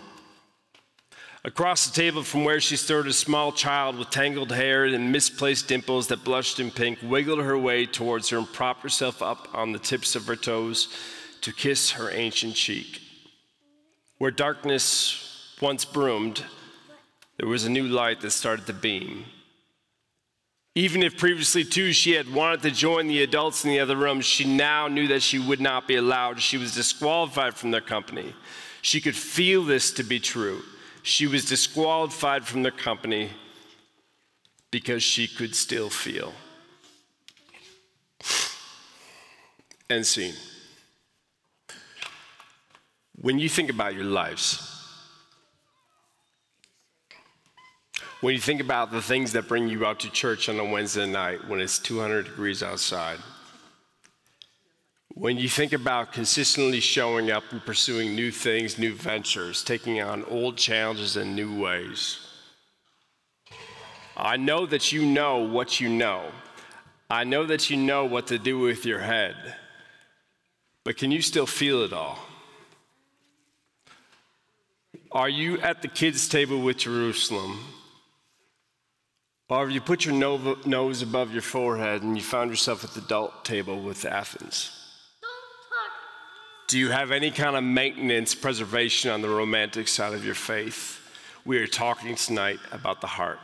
Across 1.44 1.88
the 1.88 2.02
table 2.02 2.24
from 2.24 2.44
where 2.44 2.60
she 2.60 2.76
stood, 2.76 3.08
a 3.08 3.14
small 3.14 3.52
child 3.52 3.98
with 3.98 4.10
tangled 4.10 4.52
hair 4.52 4.86
and 4.86 5.12
misplaced 5.12 5.68
dimples 5.68 6.08
that 6.08 6.24
blushed 6.24 6.60
in 6.60 6.72
pink 6.72 7.00
wiggled 7.02 7.40
her 7.40 7.58
way 7.58 7.86
towards 7.86 8.30
her 8.30 8.38
and 8.38 8.52
propped 8.52 8.84
herself 8.84 9.22
up 9.22 9.48
on 9.54 9.72
the 9.72 9.80
tips 9.80 10.16
of 10.16 10.26
her 10.26 10.36
toes 10.36 10.90
to 11.42 11.54
kiss 11.54 11.92
her 11.92 12.12
ancient 12.12 12.56
cheek. 12.56 13.02
Where 14.18 14.32
darkness 14.32 15.27
once 15.62 15.86
broomed, 15.86 16.44
there 17.38 17.48
was 17.48 17.66
a 17.66 17.70
new 17.70 17.88
light 17.88 18.22
that 18.22 18.32
started 18.32 18.66
to 18.66 18.74
beam. 18.74 19.26
Even 20.76 21.02
if 21.02 21.18
previously, 21.18 21.64
too, 21.64 21.92
she 21.92 22.12
had 22.12 22.32
wanted 22.32 22.62
to 22.62 22.70
join 22.70 23.08
the 23.08 23.24
adults 23.24 23.64
in 23.64 23.72
the 23.72 23.80
other 23.80 23.96
room, 23.96 24.22
she 24.22 24.46
now 24.46 24.88
knew 24.88 25.08
that 25.08 25.24
she 25.24 25.40
would 25.40 25.60
not 25.60 25.88
be 25.88 25.96
allowed. 25.96 26.40
She 26.40 26.58
was 26.58 26.76
disqualified 26.76 27.56
from 27.56 27.72
their 27.72 27.82
company. 27.82 28.36
She 28.84 29.02
could 29.02 29.16
feel 29.16 29.64
this 29.64 29.92
to 29.94 30.04
be 30.04 30.20
true. 30.20 30.62
She 31.02 31.26
was 31.26 31.46
disqualified 31.46 32.46
from 32.46 32.62
their 32.62 32.72
company 32.72 33.32
because 34.70 35.02
she 35.02 35.28
could 35.28 35.56
still 35.56 35.90
feel. 35.90 36.34
End 39.90 40.06
scene. 40.06 40.36
When 43.20 43.40
you 43.40 43.50
think 43.50 43.72
about 43.72 43.96
your 43.96 44.04
lives, 44.04 44.77
When 48.20 48.34
you 48.34 48.42
think 48.42 48.62
about 48.62 48.92
the 48.92 49.02
things 49.02 49.34
that 49.34 49.48
bring 49.48 49.68
you 49.68 49.86
out 49.86 50.00
to 50.00 50.10
church 50.10 50.50
on 50.50 50.60
a 50.60 50.66
Wednesday 50.66 51.06
night 51.06 51.48
when 51.48 51.62
it's 51.62 51.78
200 51.78 52.26
degrees 52.26 52.64
outside, 52.64 53.20
when 55.14 55.38
you 55.38 55.48
think 55.48 55.72
about 55.72 56.14
consistently 56.14 56.80
showing 56.80 57.30
up 57.30 57.44
and 57.52 57.64
pursuing 57.64 58.16
new 58.16 58.32
things, 58.32 58.80
new 58.80 58.96
ventures, 58.96 59.64
taking 59.64 60.02
on 60.02 60.24
old 60.26 60.58
challenges 60.58 61.16
in 61.16 61.36
new 61.36 61.62
ways, 61.62 62.20
I 64.16 64.38
know 64.38 64.66
that 64.66 64.92
you 64.92 65.06
know 65.06 65.38
what 65.38 65.80
you 65.80 65.88
know. 65.88 66.32
I 67.12 67.24
know 67.24 67.46
that 67.46 67.70
you 67.70 67.78
know 67.78 68.06
what 68.06 68.28
to 68.28 68.40
do 68.40 68.58
with 68.58 68.84
your 68.84 69.00
head. 69.00 69.36
But 70.84 70.98
can 70.98 71.12
you 71.12 71.22
still 71.22 71.46
feel 71.46 71.84
it 71.84 71.94
all? 71.94 72.18
Are 75.12 75.30
you 75.30 75.60
at 75.60 75.84
the 75.84 75.88
kids' 75.88 76.28
table 76.28 76.62
with 76.62 76.78
Jerusalem? 76.78 77.60
Or 79.50 79.70
you 79.70 79.80
put 79.80 80.04
your 80.04 80.14
nose 80.14 81.02
above 81.02 81.32
your 81.32 81.42
forehead 81.42 82.04
and 82.04 82.18
you 82.18 82.24
found 82.24 82.50
yourself 82.50 82.84
at 82.84 82.92
the 82.92 83.02
adult 83.02 83.46
table 83.46 83.80
with 83.80 84.04
Athens? 84.04 84.72
Do 86.68 86.78
you 86.78 86.90
have 86.90 87.12
any 87.12 87.32
kind 87.32 87.56
of 87.56 87.64
maintenance, 87.64 88.36
preservation 88.36 89.10
on 89.10 89.22
the 89.22 89.30
romantic 89.30 89.88
side 89.88 90.14
of 90.14 90.26
your 90.26 90.36
faith? 90.36 91.02
We 91.46 91.60
are 91.60 91.68
talking 91.68 92.16
tonight 92.16 92.60
about 92.74 93.00
the 93.00 93.08
heart. 93.08 93.40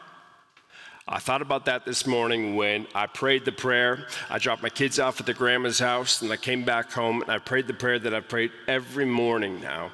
I 1.08 1.20
thought 1.20 1.42
about 1.42 1.66
that 1.66 1.86
this 1.86 2.06
morning 2.06 2.58
when 2.58 2.86
I 2.94 3.08
prayed 3.08 3.46
the 3.46 3.54
prayer. 3.54 4.08
I 4.30 4.40
dropped 4.40 4.62
my 4.62 4.70
kids 4.70 5.00
off 5.00 5.22
at 5.22 5.26
the 5.26 5.34
grandma's 5.34 5.80
house 5.80 6.22
and 6.22 6.30
I 6.34 6.38
came 6.38 6.66
back 6.66 6.92
home 6.92 7.22
and 7.22 7.32
I 7.32 7.38
prayed 7.38 7.68
the 7.68 7.74
prayer 7.74 8.00
that 8.00 8.14
I've 8.14 8.28
prayed 8.28 8.52
every 8.68 9.06
morning 9.06 9.62
now 9.62 9.92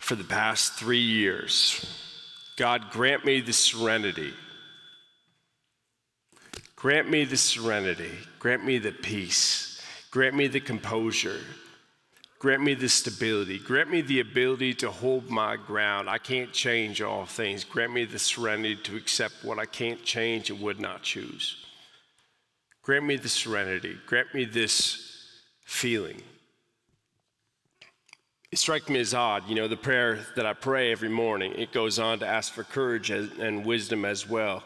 for 0.00 0.16
the 0.16 0.24
past 0.24 0.72
three 0.72 0.98
years. 0.98 1.86
God, 2.56 2.90
grant 2.90 3.24
me 3.24 3.40
the 3.40 3.52
serenity 3.52 4.34
Grant 6.82 7.08
me 7.08 7.22
the 7.22 7.36
serenity. 7.36 8.10
Grant 8.40 8.64
me 8.64 8.76
the 8.76 8.90
peace. 8.90 9.80
Grant 10.10 10.34
me 10.34 10.48
the 10.48 10.58
composure. 10.58 11.38
Grant 12.40 12.60
me 12.60 12.74
the 12.74 12.88
stability. 12.88 13.60
Grant 13.60 13.88
me 13.88 14.00
the 14.00 14.18
ability 14.18 14.74
to 14.74 14.90
hold 14.90 15.30
my 15.30 15.54
ground. 15.54 16.10
I 16.10 16.18
can't 16.18 16.52
change 16.52 17.00
all 17.00 17.24
things. 17.24 17.62
Grant 17.62 17.92
me 17.92 18.04
the 18.04 18.18
serenity 18.18 18.74
to 18.82 18.96
accept 18.96 19.44
what 19.44 19.60
I 19.60 19.64
can't 19.64 20.02
change 20.02 20.50
and 20.50 20.60
would 20.60 20.80
not 20.80 21.04
choose. 21.04 21.64
Grant 22.82 23.06
me 23.06 23.14
the 23.14 23.28
serenity. 23.28 23.96
Grant 24.04 24.34
me 24.34 24.44
this 24.44 25.28
feeling. 25.64 26.20
It 28.50 28.58
strikes 28.58 28.88
me 28.88 28.98
as 28.98 29.14
odd, 29.14 29.48
you 29.48 29.54
know, 29.54 29.68
the 29.68 29.76
prayer 29.76 30.18
that 30.34 30.46
I 30.46 30.52
pray 30.52 30.90
every 30.90 31.08
morning, 31.08 31.54
it 31.54 31.72
goes 31.72 32.00
on 32.00 32.18
to 32.18 32.26
ask 32.26 32.52
for 32.52 32.64
courage 32.64 33.08
and 33.10 33.64
wisdom 33.64 34.04
as 34.04 34.28
well 34.28 34.64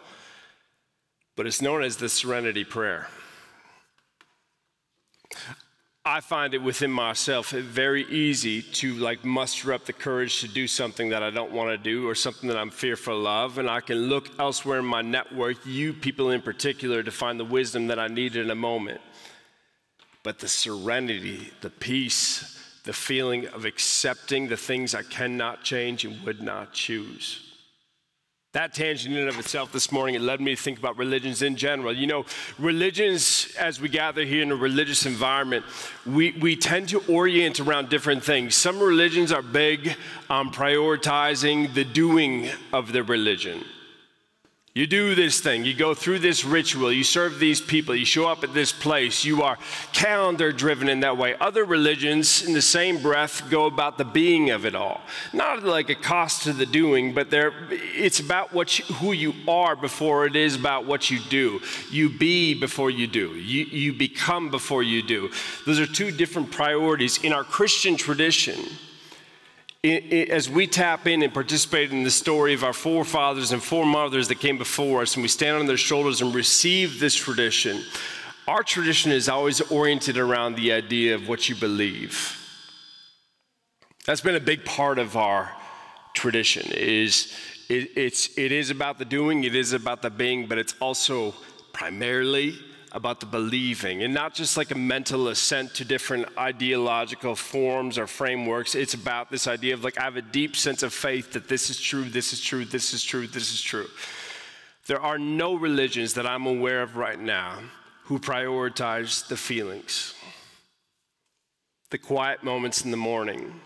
but 1.37 1.47
it's 1.47 1.61
known 1.63 1.83
as 1.83 1.99
the 1.99 2.09
serenity 2.09 2.65
prayer. 2.65 3.09
I 6.05 6.21
find 6.21 6.55
it 6.55 6.63
within 6.63 6.91
myself 6.91 7.51
very 7.51 8.05
easy 8.05 8.63
to 8.63 8.95
like 8.95 9.25
muster 9.25 9.73
up 9.73 9.87
the 9.87 9.93
courage 9.93 10.41
to 10.41 10.49
do 10.49 10.69
something 10.69 11.09
that 11.11 11.23
I 11.23 11.31
don't 11.31 11.51
want 11.51 11.71
to 11.71 11.79
do 11.79 12.09
or 12.09 12.15
something 12.15 12.49
that 12.49 12.57
I'm 12.57 12.71
fearful 12.71 13.27
of. 13.27 13.59
And 13.59 13.69
I 13.69 13.81
can 13.81 14.07
look 14.07 14.31
elsewhere 14.39 14.79
in 14.79 14.85
my 14.85 15.03
network, 15.03 15.57
you 15.67 15.93
people 15.93 16.31
in 16.31 16.43
particular, 16.43 17.03
to 17.03 17.11
find 17.11 17.41
the 17.41 17.45
wisdom 17.45 17.89
that 17.89 17.99
I 17.99 18.07
need 18.07 18.37
in 18.37 18.51
a 18.51 18.55
moment. 18.55 19.01
But 20.23 20.39
the 20.39 20.49
serenity, 20.49 21.51
the 21.61 21.71
peace, 21.71 22.57
the 22.85 22.93
feeling 22.93 23.49
of 23.49 23.65
accepting 23.65 24.47
the 24.47 24.57
things 24.57 24.95
I 24.95 25.03
cannot 25.03 25.65
change 25.65 26.05
and 26.05 26.25
would 26.25 26.41
not 26.41 26.73
choose 26.73 27.46
that 28.57 28.73
tangent 28.73 29.15
in 29.15 29.21
and 29.21 29.29
of 29.29 29.39
itself 29.39 29.71
this 29.71 29.93
morning, 29.93 30.15
it 30.15 30.23
led 30.23 30.41
me 30.41 30.57
to 30.57 30.61
think 30.61 30.79
about 30.79 30.97
religions 30.97 31.43
in 31.43 31.57
general. 31.57 31.93
You 31.93 32.07
know, 32.07 32.25
religions, 32.59 33.55
as 33.59 33.83
we 33.83 33.91
gather 33.91 34.25
here 34.25 34.43
in 34.43 34.51
a 34.51 34.57
religious 34.57 35.05
environment, 35.05 35.63
we, 36.07 36.33
we 36.33 36.57
tend 36.57 36.89
to 36.89 37.01
orient 37.07 37.61
around 37.61 37.91
different 37.91 38.25
things. 38.25 38.55
Some 38.55 38.81
religions 38.81 39.31
are 39.31 39.43
big 39.43 39.95
on 40.31 40.55
prioritizing 40.55 41.75
the 41.75 41.85
doing 41.85 42.49
of 42.73 42.93
the 42.93 43.03
religion. 43.03 43.63
You 44.77 44.87
do 44.87 45.15
this 45.15 45.41
thing, 45.41 45.65
you 45.65 45.73
go 45.73 45.95
through 45.95 46.19
this 46.19 46.45
ritual, 46.45 46.93
you 46.93 47.03
serve 47.03 47.39
these 47.39 47.63
people, 47.63 47.95
you 47.95 48.05
show 48.05 48.27
up 48.27 48.45
at 48.45 48.53
this 48.53 48.73
place, 48.73 49.25
you 49.25 49.43
are 49.43 49.57
calendar 49.95 50.53
driven 50.53 50.91
in 50.91 51.01
that 51.01 51.17
way. 51.17 51.35
Other 51.41 51.65
religions, 51.65 52.43
in 52.43 52.53
the 52.53 52.61
same 52.61 53.01
breath, 53.01 53.49
go 53.49 53.65
about 53.65 53.97
the 53.97 54.05
being 54.05 54.51
of 54.51 54.67
it 54.67 54.75
all. 54.75 55.01
Not 55.33 55.63
like 55.63 55.89
a 55.89 55.95
cost 55.95 56.43
to 56.43 56.53
the 56.53 56.67
doing, 56.67 57.15
but 57.15 57.29
it's 57.33 58.21
about 58.21 58.53
what 58.53 58.79
you, 58.79 58.85
who 58.97 59.13
you 59.13 59.33
are 59.49 59.77
before 59.77 60.27
it 60.27 60.37
is 60.37 60.57
about 60.57 60.85
what 60.85 61.11
you 61.11 61.21
do. 61.21 61.63
You 61.91 62.11
be 62.11 62.53
before 62.53 62.91
you 62.91 63.07
do, 63.07 63.35
you, 63.35 63.65
you 63.65 63.95
become 63.95 64.51
before 64.51 64.83
you 64.83 65.03
do. 65.03 65.31
Those 65.65 65.81
are 65.81 65.87
two 65.87 66.11
different 66.11 66.51
priorities. 66.51 67.25
In 67.25 67.33
our 67.33 67.45
Christian 67.45 67.97
tradition, 67.97 68.61
as 69.87 70.49
we 70.49 70.67
tap 70.67 71.07
in 71.07 71.23
and 71.23 71.33
participate 71.33 71.91
in 71.91 72.03
the 72.03 72.11
story 72.11 72.55
of 72.55 72.65
our 72.65 72.73
forefathers 72.73 73.53
and 73.53 73.63
foremothers 73.63 74.29
that 74.29 74.41
came 74.41 74.59
before 74.59 75.03
us, 75.03 75.15
and 75.15 75.23
we 75.23 75.29
stand 75.29 75.57
on 75.57 75.67
their 75.67 75.77
shoulders 75.77 76.21
and 76.21 76.35
receive 76.35 77.01
this 77.01 77.15
tradition, 77.15 77.83
our 78.49 78.63
tradition 78.63 79.13
is 79.13 79.29
always 79.29 79.61
oriented 79.61 80.19
around 80.19 80.55
the 80.55 80.73
idea 80.73 81.15
of 81.15 81.29
what 81.29 81.49
you 81.49 81.55
believe. 81.55 82.43
That's 84.07 84.21
been 84.21 84.37
a 84.37 84.41
big 84.41 84.65
part 84.65 84.99
of 84.99 85.17
our 85.17 85.51
tradition. 86.15 86.71
Is 86.73 87.35
it, 87.69 87.91
it's 87.97 88.39
it 88.39 88.53
is 88.53 88.71
about 88.71 88.99
the 88.99 89.05
doing, 89.05 89.45
it 89.45 89.55
is 89.55 89.73
about 89.73 90.01
the 90.03 90.11
being, 90.11 90.47
but 90.47 90.59
it's 90.59 90.75
also 90.81 91.35
primarily 91.73 92.57
about 92.93 93.21
the 93.21 93.27
believing 93.27 94.03
and 94.03 94.15
not 94.15 94.35
just 94.35 94.57
like 94.57 94.71
a 94.71 94.79
mental 94.79 95.29
assent 95.29 95.75
to 95.75 95.85
different 95.85 96.27
ideological 96.39 97.35
forms 97.35 97.99
or 97.99 98.07
frameworks. 98.07 98.75
It's 98.75 98.95
about 98.95 99.31
this 99.31 99.47
idea 99.47 99.75
of 99.75 99.85
like, 99.85 99.99
I 99.99 100.05
have 100.05 100.17
a 100.17 100.23
deep 100.23 100.57
sense 100.57 100.83
of 100.83 100.93
faith 100.93 101.33
that 101.33 101.49
this 101.49 101.69
is 101.71 101.81
true, 101.81 102.05
this 102.05 102.33
is 102.33 102.41
true, 102.41 102.65
this 102.65 102.95
is 102.95 103.05
true, 103.05 103.27
this 103.27 103.53
is 103.53 103.61
true. 103.61 103.89
There 104.87 105.01
are 105.01 105.19
no 105.19 105.55
religions 105.55 106.15
that 106.15 106.27
I'm 106.27 106.47
aware 106.47 106.83
of 106.83 106.97
right 106.97 107.19
now 107.19 107.59
who 108.05 108.21
prioritize 108.21 109.27
the 109.27 109.37
feelings, 109.37 110.15
the 111.91 111.99
quiet 111.99 112.45
moments 112.45 112.85
in 112.85 112.93
the 112.93 112.97
morning 112.97 113.61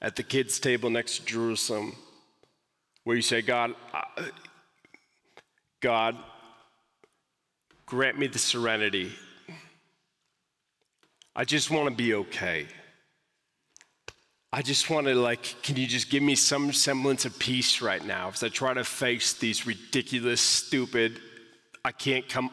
at 0.00 0.14
the 0.14 0.22
kids' 0.22 0.60
table 0.60 0.88
next 0.88 1.18
to 1.18 1.24
Jerusalem, 1.24 1.96
where 3.02 3.16
you 3.16 3.22
say, 3.22 3.42
God, 3.42 3.74
God, 5.80 6.16
Grant 7.90 8.16
me 8.16 8.28
the 8.28 8.38
serenity. 8.38 9.10
I 11.34 11.44
just 11.44 11.72
want 11.72 11.88
to 11.88 11.94
be 11.94 12.14
okay. 12.14 12.68
I 14.52 14.62
just 14.62 14.88
want 14.90 15.08
to, 15.08 15.14
like, 15.16 15.56
can 15.64 15.74
you 15.74 15.88
just 15.88 16.08
give 16.08 16.22
me 16.22 16.36
some 16.36 16.72
semblance 16.72 17.24
of 17.24 17.36
peace 17.40 17.82
right 17.82 18.04
now 18.04 18.28
as 18.28 18.44
I 18.44 18.48
try 18.48 18.74
to 18.74 18.84
face 18.84 19.32
these 19.32 19.66
ridiculous, 19.66 20.40
stupid, 20.40 21.18
I 21.84 21.90
can't 21.90 22.28
come, 22.28 22.50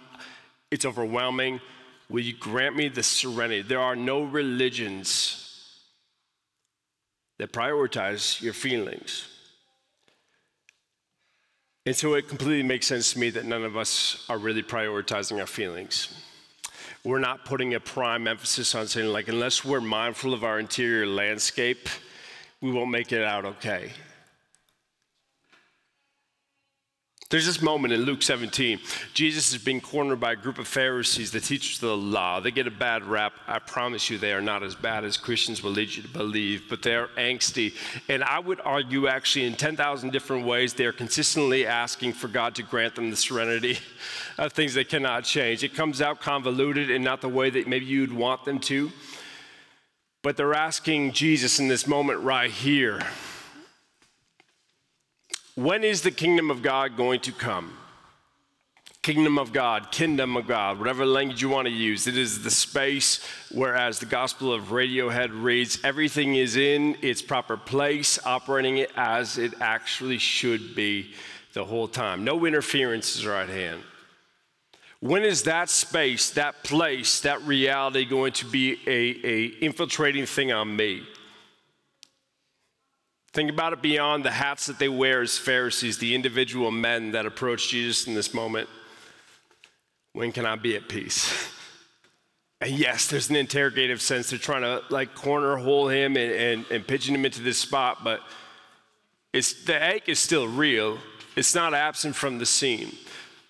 it's 0.72 0.86
overwhelming. 0.86 1.62
Will 2.10 2.24
you 2.24 2.34
grant 2.34 2.75
me 2.75 2.89
the 2.89 3.03
serenity? 3.03 3.62
There 3.62 3.79
are 3.79 3.96
no 3.96 4.24
religions 4.24 5.84
that 7.38 7.53
prioritize 7.53 8.41
your 8.41 8.53
feelings. 8.53 9.27
And 11.88 11.96
so 11.96 12.15
it 12.15 12.27
completely 12.27 12.63
makes 12.63 12.86
sense 12.86 13.13
to 13.13 13.20
me 13.20 13.29
that 13.29 13.46
none 13.46 13.63
of 13.63 13.77
us 13.77 14.25
are 14.27 14.38
really 14.38 14.62
prioritizing 14.62 15.39
our 15.39 15.48
feelings. 15.48 16.22
We're 17.06 17.20
not 17.20 17.46
putting 17.46 17.75
a 17.75 17.79
prime 17.79 18.27
emphasis 18.27 18.75
on 18.75 18.88
saying, 18.88 19.08
like, 19.08 19.29
unless 19.29 19.63
we're 19.63 19.79
mindful 19.79 20.34
of 20.34 20.44
our 20.44 20.60
interior 20.60 21.08
landscape, 21.08 21.88
we 22.60 22.72
won't 22.72 22.91
make 22.91 23.13
it 23.13 23.24
out 23.24 23.46
okay. 23.46 23.94
There's 27.29 27.46
this 27.46 27.62
moment 27.62 27.93
in 27.93 28.03
Luke 28.03 28.22
17. 28.22 28.79
Jesus 29.13 29.51
is 29.51 29.62
being 29.62 29.81
cornered 29.81 30.22
by 30.22 30.31
a 30.31 30.36
group 30.38 30.60
of 30.60 30.67
Pharisees, 30.67 31.29
the 31.29 31.41
teachers 31.41 31.84
of 31.84 31.89
the 31.89 31.98
law. 31.98 32.39
They 32.39 32.51
get 32.51 32.67
a 32.67 32.72
bad 32.72 33.03
rap. 33.03 33.34
I 33.46 33.60
promise 33.60 34.10
you, 34.10 34.17
they 34.17 34.31
are 34.31 34.39
not 34.39 34.63
as 34.63 34.75
bad 34.75 35.03
as 35.03 35.17
Christians 35.17 35.62
will 35.62 35.72
lead 35.72 35.93
you 35.93 36.03
to 36.03 36.07
believe, 36.07 36.69
but 36.69 36.81
they 36.81 36.96
are 36.96 37.10
angsty. 37.17 37.74
And 38.07 38.24
I 38.24 38.39
would 38.39 38.62
argue, 38.63 39.10
actually, 39.10 39.43
in 39.43 39.55
10,000 39.55 40.10
different 40.10 40.46
ways, 40.46 40.74
they 40.74 40.86
are 40.86 40.93
consistently 40.93 41.65
asking 41.65 42.13
for 42.13 42.29
God 42.29 42.55
to 42.55 42.63
grant 42.63 42.96
them 42.96 43.10
the 43.10 43.17
serenity 43.17 43.77
of 44.38 44.53
things 44.53 44.74
they 44.74 44.86
cannot 44.86 45.25
change. 45.25 45.65
It 45.65 45.75
comes 45.75 46.01
out 46.01 46.22
convoluted 46.22 46.89
and 46.89 47.03
not 47.03 47.19
the 47.19 47.27
way 47.27 47.50
that 47.50 47.67
maybe 47.67 47.88
you'd 47.88 48.13
want 48.13 48.46
them 48.46 48.60
to. 48.60 48.89
But 50.24 50.38
they're 50.38 50.53
asking 50.53 51.12
Jesus 51.12 51.60
in 51.60 51.67
this 51.67 51.88
moment 51.88 52.22
right 52.22 52.51
here 52.51 53.01
when 55.57 55.83
is 55.83 56.03
the 56.03 56.11
kingdom 56.11 56.51
of 56.51 56.61
God 56.61 56.95
going 56.95 57.19
to 57.21 57.31
come? 57.31 57.75
Kingdom 59.01 59.39
of 59.39 59.51
God, 59.51 59.91
kingdom 59.91 60.37
of 60.37 60.45
God, 60.45 60.77
whatever 60.77 61.03
language 61.03 61.41
you 61.41 61.49
want 61.49 61.67
to 61.67 61.73
use. 61.73 62.05
It 62.05 62.15
is 62.15 62.43
the 62.43 62.51
space 62.51 63.25
whereas 63.51 63.97
the 63.97 64.05
Gospel 64.05 64.53
of 64.53 64.65
Radiohead 64.65 65.29
reads, 65.33 65.79
everything 65.83 66.35
is 66.35 66.57
in 66.57 66.96
its 67.01 67.24
proper 67.24 67.57
place, 67.57 68.20
operating 68.24 68.77
it 68.77 68.91
as 68.96 69.39
it 69.39 69.55
actually 69.59 70.20
should 70.20 70.75
be 70.75 71.13
the 71.53 71.65
whole 71.65 71.87
time. 71.87 72.24
No 72.24 72.46
interferences 72.46 73.25
are 73.25 73.33
at 73.33 73.50
hand. 73.50 73.81
When 75.00 75.24
is 75.24 75.41
that 75.43 75.72
space, 75.72 76.29
that 76.31 76.63
place, 76.63 77.22
that 77.22 77.41
reality 77.41 78.05
going 78.05 78.33
to 78.33 78.46
be 78.46 78.77
a, 78.85 79.25
a 79.25 79.46
infiltrating 79.65 80.27
thing 80.27 80.51
on 80.51 80.75
me? 80.75 81.01
Think 83.37 83.51
about 83.51 83.71
it 83.71 83.83
beyond 83.83 84.25
the 84.25 84.31
hats 84.31 84.65
that 84.65 84.79
they 84.79 84.89
wear 84.89 85.21
as 85.21 85.37
Pharisees, 85.37 86.00
the 86.00 86.15
individual 86.15 86.71
men 86.71 87.11
that 87.11 87.27
approach 87.27 87.69
Jesus 87.69 88.07
in 88.07 88.15
this 88.15 88.33
moment. 88.33 88.67
When 90.13 90.31
can 90.31 90.47
I 90.47 90.55
be 90.55 90.75
at 90.75 90.89
peace? 90.89 91.31
And 92.59 92.71
yes, 92.71 93.05
there's 93.07 93.29
an 93.29 93.35
interrogative 93.35 94.01
sense. 94.01 94.31
They're 94.31 94.39
trying 94.39 94.63
to 94.63 94.81
like 94.89 95.13
corner 95.13 95.57
hole 95.57 95.89
him 95.89 96.17
and, 96.17 96.31
and, 96.31 96.65
and 96.71 96.87
pitching 96.87 97.13
him 97.13 97.23
into 97.23 97.43
this 97.43 97.59
spot, 97.59 98.03
but 98.03 98.21
it's, 99.31 99.65
the 99.65 99.93
ache 99.93 100.09
is 100.09 100.17
still 100.17 100.47
real. 100.47 100.97
It's 101.35 101.53
not 101.53 101.75
absent 101.75 102.15
from 102.15 102.39
the 102.39 102.47
scene. 102.47 102.95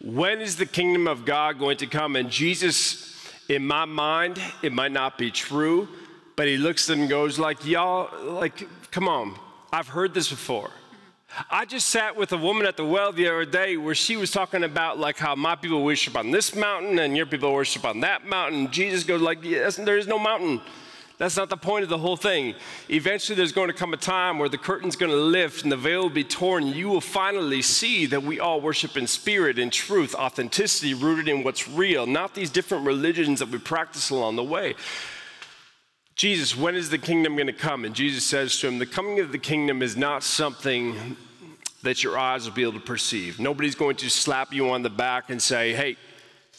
When 0.04 0.42
is 0.42 0.58
the 0.58 0.66
kingdom 0.66 1.08
of 1.08 1.24
God 1.24 1.58
going 1.58 1.78
to 1.78 1.88
come? 1.88 2.18
And 2.18 2.30
Jesus, 2.30 3.32
in 3.48 3.66
my 3.66 3.86
mind, 3.86 4.42
it 4.62 4.74
might 4.74 4.92
not 4.92 5.18
be 5.18 5.32
true, 5.32 5.88
but 6.36 6.50
he 6.50 6.58
looks 6.58 6.90
at 6.90 6.96
them 6.96 7.04
and 7.04 7.10
goes 7.10 7.40
like, 7.40 7.66
y'all, 7.66 8.10
like, 8.34 8.68
come 8.92 9.08
on, 9.08 9.36
I've 9.72 9.90
heard 9.90 10.14
this 10.14 10.30
before. 10.30 10.72
I 11.52 11.66
just 11.66 11.88
sat 11.90 12.16
with 12.16 12.32
a 12.32 12.38
woman 12.38 12.66
at 12.66 12.78
the 12.78 12.86
well 12.86 13.12
the 13.12 13.28
other 13.28 13.46
day 13.46 13.76
where 13.76 13.94
she 13.94 14.16
was 14.16 14.32
talking 14.32 14.64
about 14.64 14.98
like 14.98 15.18
how 15.18 15.36
my 15.36 15.56
people 15.56 15.84
worship 15.84 16.16
on 16.16 16.32
this 16.32 16.56
mountain 16.56 17.00
and 17.00 17.18
your 17.18 17.26
people 17.26 17.54
worship 17.54 17.84
on 17.86 18.00
that 18.00 18.26
mountain. 18.26 18.72
Jesus 18.72 19.04
goes 19.04 19.22
like, 19.22 19.44
yes, 19.44 19.76
there 19.76 19.98
is 19.98 20.08
no 20.08 20.18
mountain. 20.18 20.62
That's 21.18 21.36
not 21.36 21.50
the 21.50 21.58
point 21.58 21.84
of 21.84 21.90
the 21.90 21.98
whole 21.98 22.16
thing. 22.16 22.54
Eventually, 22.90 23.36
there's 23.36 23.52
going 23.52 23.70
to 23.70 23.74
come 23.74 23.92
a 23.92 23.98
time 23.98 24.38
where 24.38 24.50
the 24.50 24.58
curtain's 24.58 24.96
going 24.96 25.12
to 25.12 25.18
lift 25.18 25.64
and 25.64 25.72
the 25.72 25.78
veil 25.78 26.04
will 26.04 26.10
be 26.12 26.24
torn, 26.24 26.68
you 26.68 26.90
will 26.90 27.02
finally 27.02 27.64
see 27.64 28.06
that 28.06 28.22
we 28.22 28.40
all 28.40 28.62
worship 28.62 28.96
in 28.96 29.08
spirit, 29.08 29.58
in 29.58 29.72
truth, 29.72 30.14
authenticity, 30.14 30.94
rooted 30.94 31.28
in 31.28 31.44
what's 31.44 31.68
real, 31.68 32.06
not 32.06 32.36
these 32.36 32.52
different 32.52 32.86
religions 32.86 33.40
that 33.40 33.50
we 33.50 33.58
practice 33.58 34.12
along 34.12 34.36
the 34.36 34.44
way. 34.44 34.76
Jesus, 36.18 36.58
when 36.58 36.76
is 36.76 36.90
the 36.90 36.98
kingdom 36.98 37.36
going 37.36 37.46
to 37.46 37.54
come? 37.54 37.86
And 37.86 37.94
Jesus 37.94 38.24
says 38.24 38.60
to 38.60 38.68
him, 38.68 38.80
The 38.80 38.88
coming 38.88 39.20
of 39.20 39.32
the 39.32 39.38
kingdom 39.38 39.84
is 39.84 39.96
not 39.96 40.24
something 40.24 41.16
that 41.84 42.04
your 42.04 42.18
eyes 42.18 42.46
will 42.46 42.56
be 42.56 42.64
able 42.64 42.74
to 42.74 42.80
perceive. 42.80 43.40
Nobody's 43.40 43.76
going 43.76 43.98
to 43.98 44.10
slap 44.10 44.52
you 44.52 44.72
on 44.72 44.82
the 44.82 44.90
back 44.90 45.30
and 45.30 45.40
say, 45.40 45.74
Hey, 45.74 45.96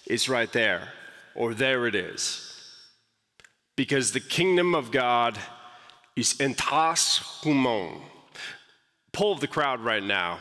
it's 0.06 0.28
right 0.28 0.50
there, 0.52 0.92
or 1.34 1.54
there 1.54 1.88
it 1.88 1.96
is. 1.96 2.44
Because 3.74 4.12
the 4.12 4.20
kingdom 4.20 4.76
of 4.76 4.92
God 4.92 5.36
is 6.14 6.34
entos 6.34 7.20
humon. 7.42 8.00
Pull 9.12 9.32
of 9.32 9.40
the 9.40 9.48
crowd 9.48 9.80
right 9.80 10.02
now. 10.02 10.38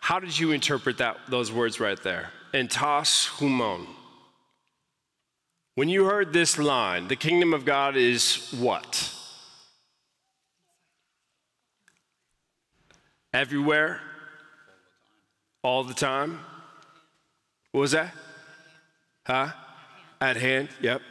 How 0.00 0.18
did 0.18 0.38
you 0.38 0.52
interpret 0.52 0.98
that, 0.98 1.18
those 1.28 1.52
words 1.52 1.80
right 1.80 2.02
there? 2.02 2.30
Entos 2.54 3.28
humon. 3.28 3.86
When 5.74 5.88
you 5.88 6.04
heard 6.04 6.32
this 6.32 6.56
line, 6.56 7.08
the 7.08 7.16
kingdom 7.16 7.52
of 7.52 7.64
God 7.64 7.96
is 7.96 8.54
what? 8.56 9.12
Everywhere? 13.32 14.00
All 15.64 15.82
the 15.82 15.94
time? 15.94 16.38
What 17.72 17.80
was 17.80 17.90
that? 17.90 18.14
Huh? 19.26 19.48
At 20.20 20.36
hand? 20.36 20.68
Yep. 20.80 21.02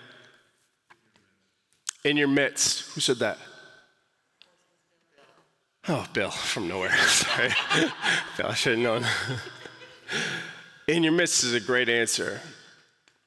In 2.06 2.16
your 2.16 2.30
midst. 2.30 2.94
Who 2.94 3.02
said 3.02 3.18
that? 3.18 3.38
Oh, 5.90 6.06
Bill 6.14 6.32
from 6.32 6.70
nowhere. 6.70 6.96
Sorry. 7.08 7.50
Bill, 8.38 8.48
I 8.48 8.54
should 8.54 8.78
have 8.78 8.84
known. 8.84 9.06
In 10.88 11.04
your 11.04 11.12
midst 11.12 11.44
is 11.44 11.54
a 11.54 11.60
great 11.60 11.90
answer. 11.90 12.40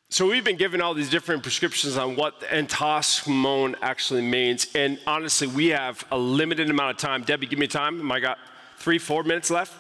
So 0.08 0.28
we've 0.28 0.44
been 0.44 0.56
given 0.56 0.80
all 0.80 0.94
these 0.94 1.10
different 1.10 1.42
prescriptions 1.42 1.96
on 1.96 2.14
what 2.14 2.40
entos 2.42 3.24
humon 3.24 3.74
actually 3.82 4.22
means, 4.22 4.68
and 4.74 5.00
honestly, 5.04 5.48
we 5.48 5.68
have 5.68 6.04
a 6.12 6.16
limited 6.16 6.70
amount 6.70 6.92
of 6.92 6.96
time. 6.98 7.22
Debbie, 7.22 7.46
give 7.46 7.58
me 7.58 7.66
time. 7.66 7.98
Am 7.98 8.12
I 8.12 8.20
got 8.20 8.38
three, 8.78 8.98
four 8.98 9.24
minutes 9.24 9.50
left? 9.50 9.74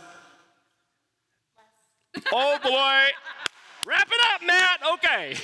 Oh 2.32 2.58
boy. 2.62 3.04
Wrap 3.84 4.08
it 4.08 4.20
up, 4.34 4.42
Matt. 4.44 4.80
Okay. 4.94 5.36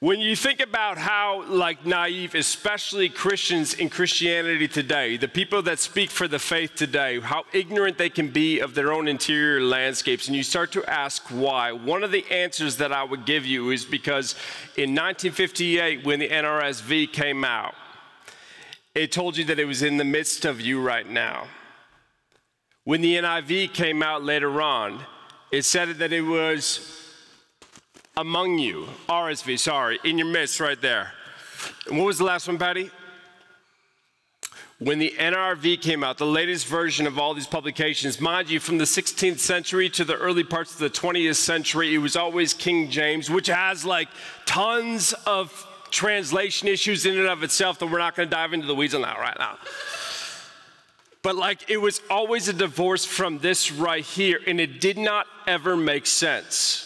When 0.00 0.20
you 0.20 0.36
think 0.36 0.60
about 0.60 0.98
how 0.98 1.44
like 1.48 1.86
naive, 1.86 2.34
especially 2.34 3.08
Christians 3.08 3.72
in 3.72 3.88
Christianity 3.88 4.68
today, 4.68 5.16
the 5.16 5.26
people 5.26 5.62
that 5.62 5.78
speak 5.78 6.10
for 6.10 6.28
the 6.28 6.38
faith 6.38 6.74
today, 6.74 7.18
how 7.18 7.44
ignorant 7.54 7.96
they 7.96 8.10
can 8.10 8.28
be 8.28 8.60
of 8.60 8.74
their 8.74 8.92
own 8.92 9.08
interior 9.08 9.62
landscapes, 9.62 10.26
and 10.26 10.36
you 10.36 10.42
start 10.42 10.70
to 10.72 10.84
ask 10.84 11.22
why, 11.28 11.72
one 11.72 12.04
of 12.04 12.12
the 12.12 12.30
answers 12.30 12.76
that 12.76 12.92
I 12.92 13.04
would 13.04 13.24
give 13.24 13.46
you 13.46 13.70
is 13.70 13.86
because 13.86 14.34
in 14.76 14.90
1958, 14.94 16.04
when 16.04 16.20
the 16.20 16.28
NRSV 16.28 17.10
came 17.14 17.42
out, 17.42 17.74
it 18.94 19.12
told 19.12 19.38
you 19.38 19.44
that 19.46 19.58
it 19.58 19.64
was 19.64 19.82
in 19.82 19.96
the 19.96 20.04
midst 20.04 20.44
of 20.44 20.60
you 20.60 20.82
right 20.82 21.08
now. 21.08 21.46
When 22.84 23.00
the 23.00 23.16
NIV 23.16 23.72
came 23.72 24.02
out 24.02 24.22
later 24.22 24.60
on, 24.60 25.00
it 25.50 25.62
said 25.62 25.88
that 25.88 26.12
it 26.12 26.20
was 26.20 27.05
among 28.16 28.58
you. 28.58 28.88
RSV, 29.08 29.58
sorry, 29.58 29.98
in 30.04 30.16
your 30.16 30.26
midst 30.26 30.58
right 30.58 30.80
there. 30.80 31.12
And 31.86 31.98
what 31.98 32.06
was 32.06 32.18
the 32.18 32.24
last 32.24 32.48
one, 32.48 32.58
Patty? 32.58 32.90
When 34.78 34.98
the 34.98 35.14
NRV 35.16 35.80
came 35.80 36.04
out, 36.04 36.18
the 36.18 36.26
latest 36.26 36.66
version 36.66 37.06
of 37.06 37.18
all 37.18 37.32
these 37.32 37.46
publications, 37.46 38.20
mind 38.20 38.50
you, 38.50 38.60
from 38.60 38.76
the 38.76 38.84
16th 38.84 39.38
century 39.38 39.88
to 39.90 40.04
the 40.04 40.16
early 40.16 40.44
parts 40.44 40.72
of 40.72 40.78
the 40.78 40.90
20th 40.90 41.36
century, 41.36 41.94
it 41.94 41.98
was 41.98 42.14
always 42.14 42.52
King 42.52 42.90
James, 42.90 43.30
which 43.30 43.46
has 43.46 43.86
like 43.86 44.08
tons 44.44 45.14
of 45.26 45.66
translation 45.90 46.68
issues 46.68 47.06
in 47.06 47.16
and 47.16 47.26
of 47.26 47.42
itself 47.42 47.78
that 47.78 47.86
we're 47.86 47.98
not 47.98 48.14
going 48.14 48.28
to 48.28 48.34
dive 48.34 48.52
into 48.52 48.66
the 48.66 48.74
weeds 48.74 48.94
on 48.94 49.00
that 49.02 49.18
right 49.18 49.38
now. 49.38 49.56
But 51.22 51.36
like 51.36 51.70
it 51.70 51.78
was 51.78 52.02
always 52.10 52.48
a 52.48 52.52
divorce 52.52 53.04
from 53.04 53.38
this 53.38 53.72
right 53.72 54.04
here, 54.04 54.40
and 54.46 54.60
it 54.60 54.80
did 54.80 54.98
not 54.98 55.26
ever 55.46 55.74
make 55.74 56.06
sense. 56.06 56.85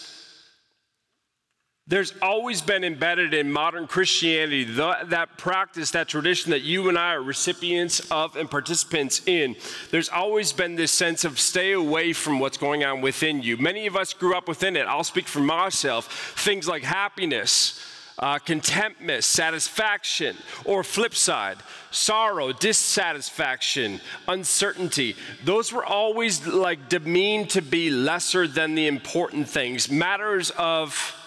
There's 1.87 2.13
always 2.21 2.61
been 2.61 2.83
embedded 2.83 3.33
in 3.33 3.51
modern 3.51 3.87
Christianity 3.87 4.63
the, 4.63 4.97
that 5.05 5.37
practice, 5.37 5.91
that 5.91 6.07
tradition 6.07 6.51
that 6.51 6.61
you 6.61 6.87
and 6.89 6.97
I 6.97 7.15
are 7.15 7.21
recipients 7.23 7.99
of 8.11 8.35
and 8.35 8.49
participants 8.49 9.27
in. 9.27 9.55
There's 9.89 10.07
always 10.07 10.53
been 10.53 10.75
this 10.75 10.91
sense 10.91 11.25
of 11.25 11.39
stay 11.39 11.71
away 11.71 12.13
from 12.13 12.39
what's 12.39 12.57
going 12.57 12.83
on 12.83 13.01
within 13.01 13.41
you. 13.41 13.57
Many 13.57 13.87
of 13.87 13.97
us 13.97 14.13
grew 14.13 14.35
up 14.35 14.47
within 14.47 14.77
it. 14.77 14.85
I'll 14.87 15.03
speak 15.03 15.27
for 15.27 15.39
myself. 15.39 16.35
Things 16.37 16.67
like 16.67 16.83
happiness, 16.83 17.83
uh, 18.19 18.37
contentment, 18.37 19.23
satisfaction, 19.23 20.37
or 20.63 20.83
flip 20.83 21.15
side, 21.15 21.57
sorrow, 21.89 22.53
dissatisfaction, 22.53 23.99
uncertainty. 24.27 25.15
Those 25.43 25.73
were 25.73 25.83
always 25.83 26.45
like 26.45 26.89
demeaned 26.89 27.49
to 27.49 27.61
be 27.61 27.89
lesser 27.89 28.47
than 28.47 28.75
the 28.75 28.85
important 28.85 29.49
things, 29.49 29.89
matters 29.89 30.51
of 30.51 31.17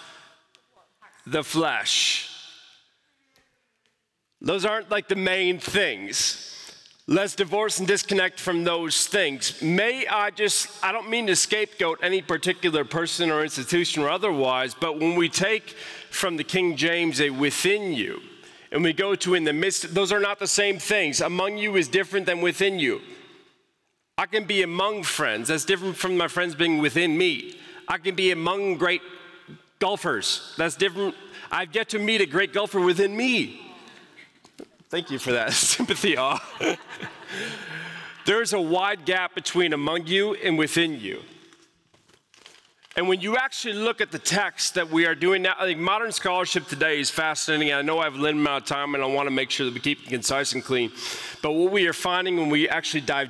the 1.25 1.43
flesh. 1.43 2.29
Those 4.41 4.65
aren't 4.65 4.91
like 4.91 5.07
the 5.07 5.15
main 5.15 5.59
things. 5.59 6.51
Let's 7.07 7.35
divorce 7.35 7.77
and 7.77 7.87
disconnect 7.87 8.39
from 8.39 8.63
those 8.63 9.05
things. 9.05 9.61
May 9.61 10.07
I 10.07 10.31
just, 10.31 10.83
I 10.83 10.91
don't 10.91 11.09
mean 11.09 11.27
to 11.27 11.35
scapegoat 11.35 11.99
any 12.01 12.21
particular 12.21 12.83
person 12.83 13.29
or 13.29 13.43
institution 13.43 14.01
or 14.01 14.09
otherwise, 14.09 14.73
but 14.73 14.99
when 14.99 15.15
we 15.15 15.29
take 15.29 15.75
from 16.09 16.35
the 16.37 16.43
King 16.43 16.75
James 16.75 17.21
a 17.21 17.29
within 17.29 17.93
you, 17.93 18.21
and 18.71 18.83
we 18.83 18.91
go 18.91 19.13
to 19.15 19.35
in 19.35 19.43
the 19.43 19.53
midst, 19.53 19.93
those 19.93 20.11
are 20.11 20.19
not 20.19 20.39
the 20.39 20.47
same 20.47 20.79
things. 20.79 21.21
Among 21.21 21.57
you 21.57 21.75
is 21.75 21.87
different 21.87 22.25
than 22.25 22.41
within 22.41 22.79
you. 22.79 23.01
I 24.17 24.25
can 24.25 24.45
be 24.45 24.63
among 24.63 25.03
friends, 25.03 25.49
that's 25.49 25.65
different 25.65 25.97
from 25.97 26.17
my 26.17 26.27
friends 26.27 26.55
being 26.55 26.79
within 26.79 27.17
me. 27.17 27.55
I 27.87 27.99
can 27.99 28.15
be 28.15 28.31
among 28.31 28.77
great 28.77 29.01
golfers, 29.79 30.53
that's 30.57 30.75
different. 30.75 31.15
I've 31.51 31.73
yet 31.73 31.89
to 31.89 31.99
meet 31.99 32.21
a 32.21 32.25
great 32.25 32.53
golfer 32.53 32.79
within 32.79 33.15
me. 33.15 33.61
Thank 34.89 35.11
you 35.11 35.19
for 35.19 35.31
that 35.33 35.53
sympathy, 35.53 36.17
awe. 36.17 36.39
There's 38.25 38.53
a 38.53 38.61
wide 38.61 39.05
gap 39.05 39.35
between 39.35 39.73
among 39.73 40.07
you 40.07 40.33
and 40.35 40.57
within 40.57 40.99
you. 40.99 41.21
And 42.97 43.09
when 43.09 43.19
you 43.19 43.35
actually 43.35 43.73
look 43.73 43.99
at 43.99 44.11
the 44.11 44.19
text 44.19 44.75
that 44.75 44.89
we 44.89 45.05
are 45.05 45.15
doing 45.15 45.41
now, 45.41 45.55
I 45.59 45.65
think 45.65 45.79
modern 45.79 46.13
scholarship 46.13 46.65
today 46.67 46.99
is 46.99 47.09
fascinating. 47.09 47.73
I 47.73 47.81
know 47.81 47.99
I 47.99 48.05
have 48.05 48.15
a 48.15 48.17
limited 48.17 48.39
amount 48.39 48.63
of 48.63 48.69
time 48.69 48.95
and 48.95 49.03
I 49.03 49.07
want 49.07 49.27
to 49.27 49.31
make 49.31 49.51
sure 49.51 49.65
that 49.65 49.73
we 49.73 49.81
keep 49.81 50.03
it 50.03 50.09
concise 50.09 50.53
and 50.53 50.63
clean. 50.63 50.93
But 51.41 51.51
what 51.51 51.73
we 51.73 51.87
are 51.87 51.93
finding 51.93 52.37
when 52.37 52.49
we 52.49 52.69
actually 52.69 53.01
dive 53.01 53.29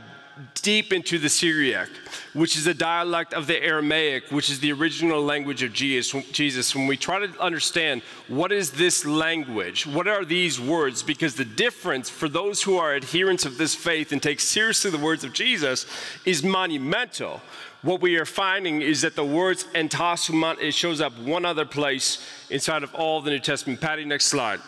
deep 0.61 0.91
into 0.91 1.17
the 1.17 1.29
Syriac, 1.29 1.89
which 2.33 2.57
is 2.57 2.67
a 2.67 2.73
dialect 2.73 3.33
of 3.33 3.47
the 3.47 3.61
Aramaic, 3.63 4.31
which 4.31 4.49
is 4.49 4.59
the 4.59 4.71
original 4.71 5.21
language 5.21 5.63
of 5.63 5.71
Jesus. 5.71 6.75
When 6.75 6.87
we 6.87 6.97
try 6.97 7.25
to 7.25 7.39
understand 7.39 8.01
what 8.27 8.51
is 8.51 8.71
this 8.71 9.05
language, 9.05 9.87
what 9.87 10.07
are 10.07 10.25
these 10.25 10.59
words, 10.59 11.03
because 11.03 11.35
the 11.35 11.45
difference 11.45 12.09
for 12.09 12.27
those 12.27 12.61
who 12.63 12.77
are 12.77 12.95
adherents 12.95 13.45
of 13.45 13.57
this 13.57 13.75
faith 13.75 14.11
and 14.11 14.21
take 14.21 14.39
seriously 14.39 14.91
the 14.91 14.97
words 14.97 15.23
of 15.23 15.33
Jesus 15.33 15.85
is 16.25 16.43
monumental. 16.43 17.41
What 17.81 18.01
we 18.01 18.17
are 18.17 18.25
finding 18.25 18.81
is 18.81 19.01
that 19.01 19.15
the 19.15 19.23
words 19.23 19.65
entos 19.75 20.29
humon, 20.29 20.59
it 20.59 20.73
shows 20.73 20.99
up 20.99 21.17
one 21.19 21.45
other 21.45 21.65
place 21.65 22.19
inside 22.49 22.83
of 22.83 22.93
all 22.95 23.21
the 23.21 23.29
New 23.29 23.39
Testament. 23.39 23.79
Patty, 23.79 24.03
next 24.03 24.25
slide. 24.25 24.59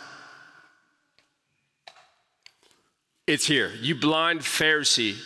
It's 3.26 3.46
here. 3.46 3.72
You 3.82 3.96
blind 3.96 4.40
Pharisee 4.40 5.18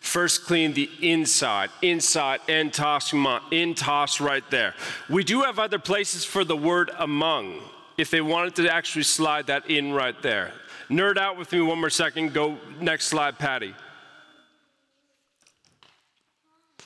First 0.00 0.44
clean 0.44 0.72
the 0.72 0.90
inside, 1.02 1.70
inside, 1.82 2.40
and 2.48 2.72
toss, 2.72 3.12
in 3.50 3.74
toss 3.74 4.20
right 4.20 4.42
there. 4.50 4.74
We 5.10 5.22
do 5.24 5.42
have 5.42 5.58
other 5.58 5.78
places 5.78 6.24
for 6.24 6.42
the 6.42 6.56
word 6.56 6.90
among, 6.98 7.60
if 7.98 8.10
they 8.10 8.22
wanted 8.22 8.56
to 8.56 8.72
actually 8.72 9.04
slide 9.04 9.46
that 9.48 9.70
in 9.70 9.92
right 9.92 10.20
there. 10.22 10.52
Nerd 10.88 11.18
out 11.18 11.38
with 11.38 11.52
me 11.52 11.60
one 11.60 11.78
more 11.78 11.90
second. 11.90 12.32
Go 12.32 12.56
next 12.80 13.06
slide, 13.06 13.38
Patty. 13.38 13.74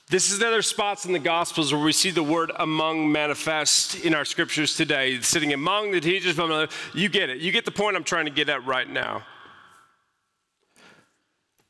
This 0.08 0.30
is 0.30 0.40
the 0.40 0.48
other 0.48 0.60
spots 0.60 1.06
in 1.06 1.12
the 1.12 1.18
Gospels 1.18 1.72
where 1.72 1.82
we 1.82 1.92
see 1.92 2.10
the 2.10 2.22
word 2.22 2.52
among 2.56 3.10
manifest 3.10 4.04
in 4.04 4.14
our 4.14 4.24
scriptures 4.24 4.76
today. 4.76 5.20
Sitting 5.20 5.52
among 5.54 5.92
the 5.92 6.00
teachers, 6.00 6.36
you 6.92 7.08
get 7.08 7.30
it. 7.30 7.38
You 7.38 7.52
get 7.52 7.64
the 7.64 7.70
point 7.70 7.96
I'm 7.96 8.04
trying 8.04 8.26
to 8.26 8.30
get 8.30 8.48
at 8.48 8.66
right 8.66 8.88
now 8.88 9.24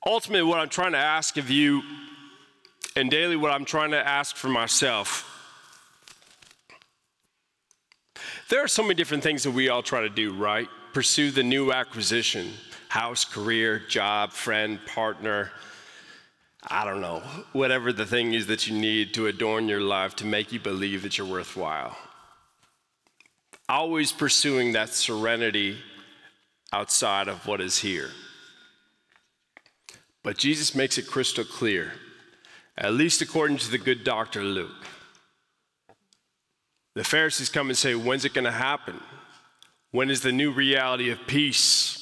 ultimately, 0.07 0.49
what 0.49 0.59
I'm 0.59 0.69
trying 0.69 0.93
to 0.93 0.99
ask 0.99 1.37
of 1.37 1.51
you, 1.51 1.83
and 2.97 3.11
daily, 3.11 3.37
what 3.37 3.51
I'm 3.51 3.65
trying 3.65 3.91
to 3.91 4.07
ask 4.07 4.37
for 4.37 4.49
myself. 4.49 5.31
There 8.51 8.63
are 8.63 8.69
so 8.69 8.83
many 8.83 8.95
different 8.95 9.23
things 9.23 9.43
that 9.45 9.51
we 9.51 9.69
all 9.69 9.83
try 9.83 10.03
to 10.03 10.09
do, 10.09 10.35
right? 10.35 10.69
Pursue 10.93 11.31
the 11.31 11.43
new 11.43 11.73
acquisition 11.73 12.53
house, 12.89 13.25
career, 13.25 13.81
job, 13.89 14.31
friend, 14.31 14.79
partner. 14.87 15.51
I 16.69 16.85
don't 16.85 17.01
know, 17.01 17.25
whatever 17.53 17.93
the 17.93 18.07
thing 18.07 18.35
is 18.35 18.47
that 18.47 18.69
you 18.69 18.79
need 18.79 19.15
to 19.15 19.27
adorn 19.27 19.69
your 19.69 19.81
life 19.81 20.15
to 20.17 20.25
make 20.25 20.53
you 20.53 20.61
believe 20.61 21.03
that 21.03 21.19
you're 21.19 21.27
worthwhile. 21.27 21.97
Always 23.69 24.13
pursuing 24.13 24.73
that 24.73 24.91
serenity 24.91 25.79
outside 26.73 27.27
of 27.27 27.47
what 27.49 27.61
is 27.61 27.79
here. 27.79 28.11
But 30.25 30.39
Jesus 30.39 30.75
makes 30.75 30.99
it 30.99 31.07
crystal 31.07 31.45
clear, 31.45 31.93
at 32.77 32.95
least 32.95 33.23
according 33.23 33.59
to 33.59 33.71
the 33.71 33.79
good 33.79 34.03
doctor 34.03 34.43
Luke. 34.43 34.89
The 36.95 37.05
Pharisees 37.05 37.51
come 37.51 37.69
and 37.69 37.79
say, 37.79 37.95
When's 37.95 38.25
it 38.25 38.35
going 38.35 38.47
to 38.47 38.51
happen? 38.51 38.99
When 39.93 40.11
is 40.11 40.23
the 40.23 40.33
new 40.33 40.51
reality 40.51 41.11
of 41.11 41.19
peace? 41.29 42.01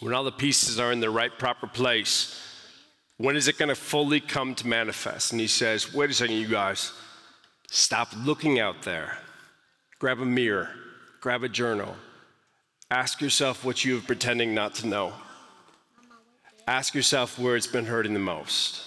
When 0.00 0.14
all 0.14 0.24
the 0.24 0.32
pieces 0.32 0.80
are 0.80 0.90
in 0.90 1.00
the 1.00 1.10
right, 1.10 1.38
proper 1.38 1.66
place? 1.66 2.40
When 3.18 3.36
is 3.36 3.46
it 3.46 3.58
going 3.58 3.68
to 3.68 3.76
fully 3.76 4.18
come 4.18 4.54
to 4.56 4.66
manifest? 4.66 5.30
And 5.30 5.40
he 5.40 5.46
says, 5.46 5.92
Wait 5.92 6.10
a 6.10 6.14
second, 6.14 6.36
you 6.36 6.48
guys. 6.48 6.92
Stop 7.70 8.08
looking 8.16 8.58
out 8.60 8.82
there. 8.82 9.18
Grab 9.98 10.20
a 10.20 10.24
mirror, 10.24 10.70
grab 11.20 11.44
a 11.44 11.48
journal. 11.48 11.96
Ask 12.90 13.20
yourself 13.20 13.64
what 13.64 13.84
you 13.84 13.98
are 13.98 14.02
pretending 14.02 14.54
not 14.54 14.74
to 14.76 14.86
know. 14.86 15.12
Ask 16.66 16.94
yourself 16.94 17.38
where 17.38 17.56
it's 17.56 17.66
been 17.66 17.84
hurting 17.84 18.14
the 18.14 18.20
most. 18.20 18.82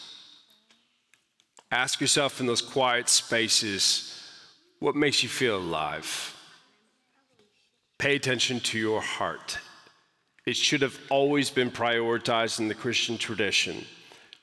Ask 1.71 2.01
yourself 2.01 2.39
in 2.39 2.45
those 2.47 2.61
quiet 2.61 3.09
spaces 3.09 4.13
what 4.79 4.95
makes 4.95 5.21
you 5.21 5.29
feel 5.29 5.57
alive. 5.57 6.35
Pay 7.97 8.15
attention 8.15 8.59
to 8.61 8.79
your 8.79 9.01
heart. 9.01 9.59
It 10.45 10.55
should 10.55 10.81
have 10.81 10.97
always 11.09 11.49
been 11.49 11.69
prioritized 11.69 12.59
in 12.59 12.67
the 12.67 12.75
Christian 12.75 13.17
tradition. 13.17 13.85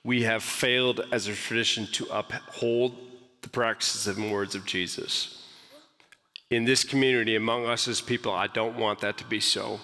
We 0.05 0.23
have 0.23 0.43
failed 0.43 1.01
as 1.13 1.29
a 1.29 1.35
tradition 1.35 1.87
to 1.93 2.07
uphold 2.13 2.97
the 3.43 3.49
practices 3.49 4.07
and 4.07 4.31
words 4.31 4.55
of 4.55 4.67
Jesus. 4.67 5.43
In 6.51 6.65
this 6.65 6.85
community, 6.85 7.37
among 7.37 7.67
us 7.67 7.89
as 7.89 8.01
people, 8.01 8.33
I 8.33 8.49
don't 8.49 8.77
want 8.77 9.01
that 9.01 9.17
to 9.19 9.25
be 9.25 9.41
so. 9.41 9.81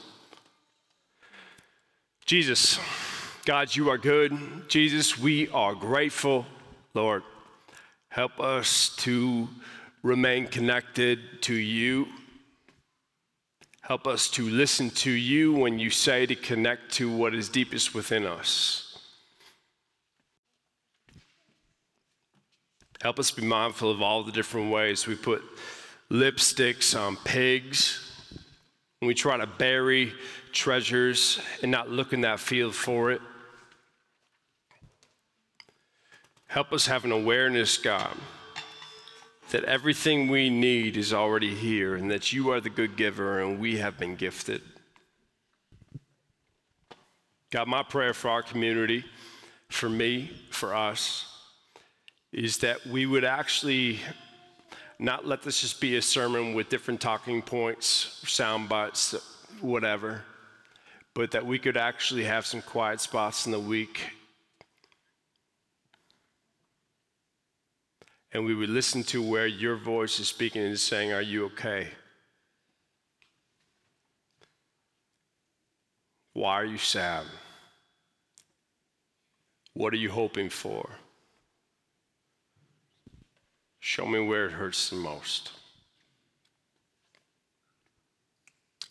Jesus. 2.26 2.78
God, 3.46 3.74
you 3.74 3.88
are 3.88 3.96
good. 3.96 4.68
Jesus, 4.68 5.18
we 5.18 5.48
are 5.48 5.74
grateful, 5.74 6.44
Lord. 6.92 7.22
Help 8.10 8.38
us 8.38 8.94
to 8.96 9.48
remain 10.02 10.46
connected 10.46 11.40
to 11.42 11.54
you. 11.54 12.06
Help 13.80 14.06
us 14.06 14.28
to 14.30 14.48
listen 14.48 14.90
to 14.90 15.10
you 15.10 15.54
when 15.54 15.78
you 15.78 15.88
say 15.88 16.26
to 16.26 16.34
connect 16.34 16.92
to 16.92 17.10
what 17.10 17.34
is 17.34 17.48
deepest 17.48 17.94
within 17.94 18.26
us. 18.26 18.98
Help 23.00 23.18
us 23.18 23.30
be 23.30 23.42
mindful 23.42 23.90
of 23.90 24.02
all 24.02 24.22
the 24.22 24.32
different 24.32 24.70
ways 24.70 25.06
we 25.06 25.14
put 25.14 25.42
lipsticks 26.10 26.98
on 26.98 27.16
pigs. 27.24 28.09
And 29.00 29.08
we 29.08 29.14
try 29.14 29.38
to 29.38 29.46
bury 29.46 30.12
treasures 30.52 31.40
and 31.62 31.70
not 31.70 31.88
look 31.88 32.12
in 32.12 32.20
that 32.20 32.38
field 32.38 32.74
for 32.74 33.10
it. 33.10 33.22
Help 36.48 36.72
us 36.72 36.86
have 36.86 37.04
an 37.04 37.12
awareness, 37.12 37.78
God, 37.78 38.14
that 39.52 39.64
everything 39.64 40.28
we 40.28 40.50
need 40.50 40.96
is 40.96 41.14
already 41.14 41.54
here 41.54 41.94
and 41.94 42.10
that 42.10 42.32
you 42.32 42.50
are 42.50 42.60
the 42.60 42.68
good 42.68 42.96
giver 42.96 43.40
and 43.40 43.58
we 43.58 43.78
have 43.78 43.96
been 43.96 44.16
gifted. 44.16 44.60
God, 47.50 47.68
my 47.68 47.82
prayer 47.82 48.12
for 48.12 48.28
our 48.28 48.42
community, 48.42 49.04
for 49.70 49.88
me, 49.88 50.30
for 50.50 50.74
us, 50.74 51.26
is 52.32 52.58
that 52.58 52.84
we 52.86 53.06
would 53.06 53.24
actually 53.24 54.00
not 55.00 55.26
let 55.26 55.40
this 55.40 55.62
just 55.62 55.80
be 55.80 55.96
a 55.96 56.02
sermon 56.02 56.52
with 56.52 56.68
different 56.68 57.00
talking 57.00 57.40
points, 57.40 58.20
sound 58.26 58.68
bites, 58.68 59.14
whatever, 59.62 60.22
but 61.14 61.30
that 61.30 61.46
we 61.46 61.58
could 61.58 61.78
actually 61.78 62.24
have 62.24 62.44
some 62.44 62.60
quiet 62.60 63.00
spots 63.00 63.46
in 63.46 63.52
the 63.52 63.58
week. 63.58 64.10
And 68.32 68.44
we 68.44 68.54
would 68.54 68.68
listen 68.68 69.02
to 69.04 69.22
where 69.22 69.46
your 69.46 69.76
voice 69.76 70.20
is 70.20 70.28
speaking 70.28 70.62
and 70.62 70.78
saying, 70.78 71.12
Are 71.12 71.22
you 71.22 71.46
okay? 71.46 71.88
Why 76.34 76.52
are 76.52 76.66
you 76.66 76.78
sad? 76.78 77.24
What 79.72 79.94
are 79.94 79.96
you 79.96 80.10
hoping 80.10 80.50
for? 80.50 80.90
Show 83.90 84.06
me 84.06 84.20
where 84.20 84.46
it 84.46 84.52
hurts 84.52 84.88
the 84.88 84.94
most. 84.94 85.50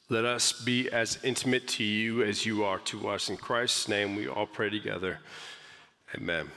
Let 0.09 0.25
us 0.25 0.51
be 0.51 0.89
as 0.89 1.17
intimate 1.23 1.69
to 1.69 1.85
you 1.85 2.21
as 2.21 2.45
you 2.45 2.65
are 2.65 2.79
to 2.79 3.07
us. 3.07 3.29
In 3.29 3.37
Christ's 3.37 3.87
name, 3.87 4.17
we 4.17 4.27
all 4.27 4.45
pray 4.45 4.69
together. 4.69 5.19
Amen. 6.13 6.49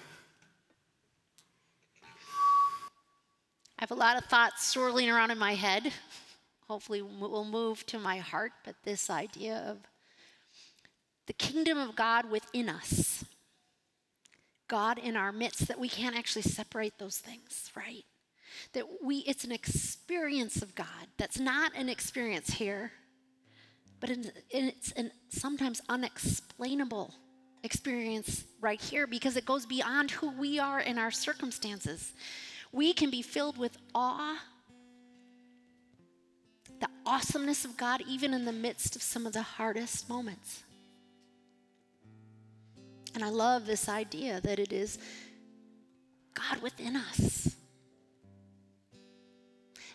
I 3.78 3.78
have 3.78 3.92
a 3.92 3.94
lot 3.94 4.18
of 4.18 4.24
thoughts 4.24 4.66
swirling 4.66 5.08
around 5.08 5.30
in 5.30 5.38
my 5.38 5.54
head. 5.54 5.92
Hopefully, 6.66 7.00
will 7.00 7.44
move 7.44 7.86
to 7.86 8.00
my 8.00 8.18
heart, 8.18 8.50
but 8.64 8.74
this 8.82 9.08
idea 9.08 9.64
of 9.68 9.78
the 11.26 11.32
kingdom 11.32 11.78
of 11.78 11.94
God 11.94 12.28
within 12.28 12.68
us, 12.68 13.24
God 14.66 14.98
in 14.98 15.14
our 15.14 15.30
midst, 15.30 15.68
that 15.68 15.78
we 15.78 15.88
can't 15.88 16.16
actually 16.16 16.42
separate 16.42 16.98
those 16.98 17.18
things, 17.18 17.70
right? 17.76 18.04
That 18.72 18.84
we, 19.02 19.18
it's 19.18 19.44
an 19.44 19.52
experience 19.52 20.62
of 20.62 20.74
God 20.74 20.86
that's 21.18 21.38
not 21.38 21.72
an 21.76 21.88
experience 21.88 22.50
here, 22.54 22.92
but 24.00 24.10
it's 24.50 24.92
an 24.92 25.10
sometimes 25.28 25.80
unexplainable 25.88 27.14
experience 27.64 28.44
right 28.60 28.80
here 28.80 29.06
because 29.06 29.36
it 29.36 29.44
goes 29.44 29.66
beyond 29.66 30.10
who 30.10 30.30
we 30.32 30.58
are 30.58 30.80
in 30.80 30.98
our 30.98 31.10
circumstances. 31.10 32.12
We 32.72 32.92
can 32.92 33.10
be 33.10 33.22
filled 33.22 33.58
with 33.58 33.76
awe, 33.94 34.38
the 36.80 36.88
awesomeness 37.06 37.64
of 37.64 37.76
God, 37.76 38.02
even 38.08 38.34
in 38.34 38.44
the 38.44 38.52
midst 38.52 38.96
of 38.96 39.02
some 39.02 39.26
of 39.26 39.32
the 39.32 39.42
hardest 39.42 40.08
moments. 40.08 40.64
And 43.14 43.22
I 43.22 43.28
love 43.28 43.66
this 43.66 43.88
idea 43.88 44.40
that 44.40 44.58
it 44.58 44.72
is 44.72 44.98
God 46.34 46.62
within 46.62 46.96
us. 46.96 47.54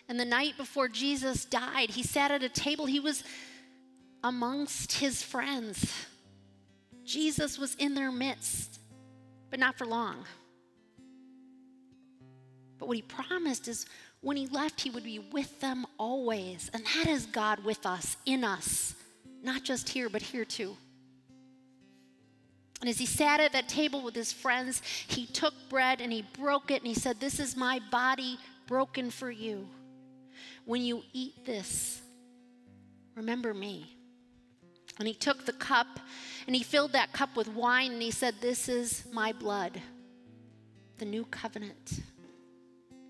And 0.08 0.18
the 0.18 0.24
night 0.24 0.56
before 0.56 0.88
Jesus 0.88 1.44
died, 1.44 1.90
he 1.90 2.02
sat 2.02 2.30
at 2.30 2.42
a 2.42 2.48
table. 2.48 2.86
He 2.86 3.00
was 3.00 3.22
amongst 4.24 4.92
his 4.92 5.22
friends. 5.22 5.92
Jesus 7.04 7.58
was 7.58 7.74
in 7.74 7.94
their 7.94 8.10
midst, 8.10 8.80
but 9.50 9.60
not 9.60 9.76
for 9.76 9.86
long. 9.86 10.24
But 12.78 12.86
what 12.86 12.96
he 12.96 13.02
promised 13.02 13.68
is 13.68 13.86
when 14.20 14.36
he 14.36 14.46
left, 14.46 14.80
he 14.80 14.90
would 14.90 15.04
be 15.04 15.18
with 15.18 15.60
them 15.60 15.86
always. 15.98 16.70
And 16.72 16.84
that 16.84 17.06
is 17.08 17.26
God 17.26 17.64
with 17.64 17.84
us, 17.86 18.16
in 18.24 18.44
us, 18.44 18.94
not 19.42 19.62
just 19.62 19.88
here, 19.88 20.08
but 20.08 20.22
here 20.22 20.44
too. 20.44 20.76
And 22.80 22.88
as 22.88 22.98
he 22.98 23.06
sat 23.06 23.40
at 23.40 23.52
that 23.52 23.68
table 23.68 24.02
with 24.02 24.14
his 24.14 24.32
friends, 24.32 24.82
he 25.08 25.26
took 25.26 25.54
bread 25.68 26.00
and 26.00 26.12
he 26.12 26.24
broke 26.38 26.70
it 26.70 26.82
and 26.82 26.86
he 26.86 26.94
said, 26.94 27.18
This 27.18 27.40
is 27.40 27.56
my 27.56 27.80
body 27.90 28.38
broken 28.66 29.10
for 29.10 29.30
you. 29.30 29.68
When 30.68 30.82
you 30.82 31.02
eat 31.14 31.46
this, 31.46 32.02
remember 33.14 33.54
me. 33.54 33.96
And 34.98 35.08
he 35.08 35.14
took 35.14 35.46
the 35.46 35.54
cup 35.54 35.86
and 36.46 36.54
he 36.54 36.62
filled 36.62 36.92
that 36.92 37.10
cup 37.14 37.34
with 37.36 37.48
wine 37.48 37.92
and 37.92 38.02
he 38.02 38.10
said, 38.10 38.34
This 38.42 38.68
is 38.68 39.06
my 39.10 39.32
blood, 39.32 39.80
the 40.98 41.06
new 41.06 41.24
covenant. 41.24 42.00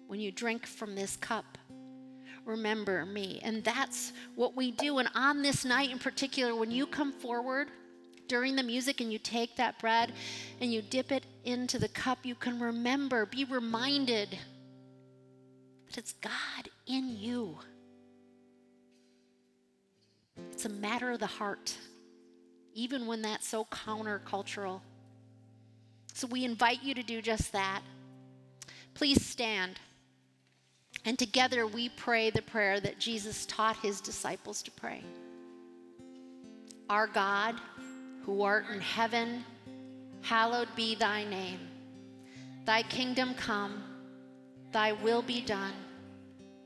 When 0.06 0.20
you 0.20 0.30
drink 0.30 0.68
from 0.68 0.94
this 0.94 1.16
cup, 1.16 1.58
remember 2.44 3.04
me. 3.04 3.40
And 3.42 3.64
that's 3.64 4.12
what 4.36 4.54
we 4.54 4.70
do. 4.70 4.98
And 4.98 5.08
on 5.16 5.42
this 5.42 5.64
night 5.64 5.90
in 5.90 5.98
particular, 5.98 6.54
when 6.54 6.70
you 6.70 6.86
come 6.86 7.10
forward 7.10 7.72
during 8.28 8.54
the 8.54 8.62
music 8.62 9.00
and 9.00 9.12
you 9.12 9.18
take 9.18 9.56
that 9.56 9.80
bread 9.80 10.12
and 10.60 10.72
you 10.72 10.80
dip 10.80 11.10
it 11.10 11.26
into 11.42 11.80
the 11.80 11.88
cup, 11.88 12.18
you 12.22 12.36
can 12.36 12.60
remember, 12.60 13.26
be 13.26 13.42
reminded 13.42 14.38
that 15.86 15.98
it's 15.98 16.12
God 16.12 16.70
in 16.88 17.16
you. 17.16 17.58
It's 20.52 20.64
a 20.64 20.70
matter 20.70 21.10
of 21.12 21.20
the 21.20 21.26
heart, 21.26 21.76
even 22.74 23.06
when 23.06 23.22
that's 23.22 23.46
so 23.46 23.64
countercultural. 23.66 24.80
So 26.14 26.26
we 26.26 26.44
invite 26.44 26.82
you 26.82 26.94
to 26.94 27.02
do 27.02 27.22
just 27.22 27.52
that. 27.52 27.82
Please 28.94 29.24
stand. 29.24 29.78
And 31.04 31.18
together 31.18 31.66
we 31.66 31.90
pray 31.90 32.30
the 32.30 32.42
prayer 32.42 32.80
that 32.80 32.98
Jesus 32.98 33.46
taught 33.46 33.76
his 33.76 34.00
disciples 34.00 34.62
to 34.62 34.70
pray. 34.72 35.04
Our 36.90 37.06
God, 37.06 37.54
who 38.24 38.42
art 38.42 38.64
in 38.72 38.80
heaven, 38.80 39.44
hallowed 40.22 40.68
be 40.74 40.94
thy 40.94 41.24
name. 41.24 41.60
Thy 42.64 42.82
kingdom 42.82 43.34
come, 43.34 43.82
thy 44.72 44.92
will 44.92 45.22
be 45.22 45.40
done, 45.40 45.72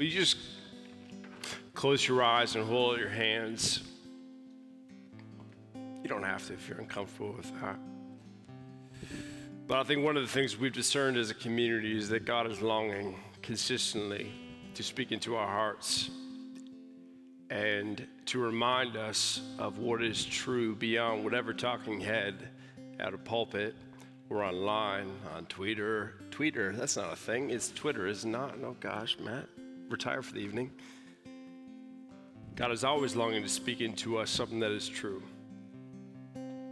You 0.00 0.08
just 0.08 0.38
close 1.74 2.08
your 2.08 2.22
eyes 2.22 2.56
and 2.56 2.64
hold 2.64 2.98
your 2.98 3.10
hands? 3.10 3.82
You 5.74 6.08
don't 6.08 6.22
have 6.22 6.46
to 6.46 6.54
if 6.54 6.66
you're 6.66 6.78
uncomfortable 6.78 7.34
with 7.36 7.52
that. 7.60 7.78
But 9.66 9.78
I 9.78 9.82
think 9.82 10.02
one 10.02 10.16
of 10.16 10.22
the 10.22 10.28
things 10.28 10.56
we've 10.56 10.72
discerned 10.72 11.18
as 11.18 11.28
a 11.28 11.34
community 11.34 11.98
is 11.98 12.08
that 12.08 12.24
God 12.24 12.50
is 12.50 12.62
longing 12.62 13.14
consistently 13.42 14.32
to 14.72 14.82
speak 14.82 15.12
into 15.12 15.36
our 15.36 15.46
hearts 15.46 16.08
and 17.50 18.06
to 18.24 18.38
remind 18.38 18.96
us 18.96 19.42
of 19.58 19.80
what 19.80 20.02
is 20.02 20.24
true 20.24 20.74
beyond 20.74 21.24
whatever 21.24 21.52
talking 21.52 22.00
head 22.00 22.48
at 22.98 23.12
a 23.12 23.18
pulpit 23.18 23.74
or 24.30 24.44
online 24.44 25.12
on 25.36 25.44
Twitter. 25.44 26.14
Twitter, 26.30 26.72
that's 26.72 26.96
not 26.96 27.12
a 27.12 27.16
thing. 27.16 27.50
It's 27.50 27.70
Twitter, 27.70 28.06
is 28.06 28.24
not. 28.24 28.54
Oh 28.64 28.76
gosh, 28.80 29.18
Matt 29.22 29.46
retire 29.90 30.22
for 30.22 30.32
the 30.32 30.40
evening. 30.40 30.70
God 32.56 32.72
is 32.72 32.84
always 32.84 33.16
longing 33.16 33.42
to 33.42 33.48
speak 33.48 33.80
into 33.80 34.18
us 34.18 34.30
something 34.30 34.60
that 34.60 34.70
is 34.70 34.88
true. 34.88 35.22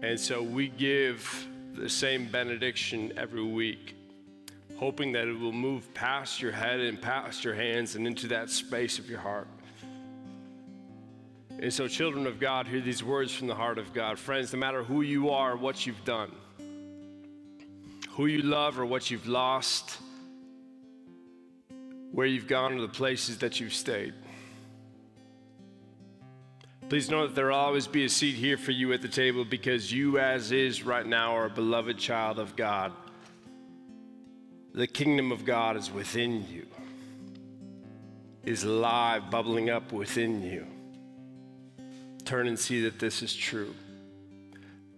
And 0.03 0.19
so 0.19 0.43
we 0.43 0.69
give 0.69 1.49
the 1.75 1.89
same 1.89 2.27
benediction 2.31 3.13
every 3.17 3.43
week, 3.43 3.97
hoping 4.77 5.13
that 5.13 5.27
it 5.27 5.39
will 5.39 5.53
move 5.53 5.93
past 5.95 6.41
your 6.41 6.53
head 6.53 6.81
and 6.81 7.01
past 7.01 7.45
your 7.45 7.55
hands 7.55 7.97
and 7.97 8.07
into 8.07 8.29
that 8.29 8.51
space 8.51 8.99
of 8.99 9.09
your 9.09 9.21
heart. 9.21 9.49
And 11.61 11.73
so, 11.73 11.89
children 11.89 12.29
of 12.29 12.39
God, 12.39 12.69
hear 12.69 12.81
these 12.81 13.03
words 13.03 13.33
from 13.35 13.49
the 13.49 13.55
heart 13.55 13.79
of 13.79 13.93
God. 13.93 14.17
Friends, 14.17 14.53
no 14.53 14.61
matter 14.61 14.85
who 14.85 15.03
you 15.03 15.31
are, 15.31 15.57
what 15.57 15.87
you've 15.87 16.05
done, 16.05 16.31
who 18.11 18.27
you 18.27 18.43
love 18.43 18.79
or 18.79 18.87
what 18.87 19.11
you've 19.11 19.27
lost, 19.27 19.99
where 22.13 22.27
you've 22.27 22.47
gone 22.47 22.75
or 22.75 22.81
the 22.81 22.89
places 22.89 23.39
that 23.39 23.61
you've 23.61 23.75
stayed. 23.75 24.15
Please 26.89 27.11
know 27.11 27.27
that 27.27 27.35
there 27.35 27.49
will 27.49 27.55
always 27.55 27.87
be 27.87 28.07
a 28.07 28.09
seat 28.09 28.35
here 28.35 28.57
for 28.57 28.71
you 28.71 28.95
at 28.95 29.03
the 29.03 29.09
table 29.09 29.45
because 29.45 29.93
you, 29.93 30.19
as 30.19 30.53
is 30.53 30.83
right 30.83 31.07
now, 31.07 31.37
are 31.37 31.45
a 31.45 31.51
beloved 31.51 31.99
child 31.99 32.39
of 32.39 32.57
God. 32.57 32.93
The 34.73 34.87
kingdom 34.87 35.31
of 35.31 35.45
God 35.45 35.77
is 35.77 35.91
within 35.91 36.49
you, 36.49 36.67
is 38.43 38.65
alive, 38.65 39.31
bubbling 39.31 39.69
up 39.69 39.93
within 39.93 40.43
you. 40.43 40.67
Turn 42.25 42.49
and 42.49 42.59
see 42.59 42.83
that 42.85 42.99
this 42.99 43.23
is 43.23 43.35
true. 43.35 43.75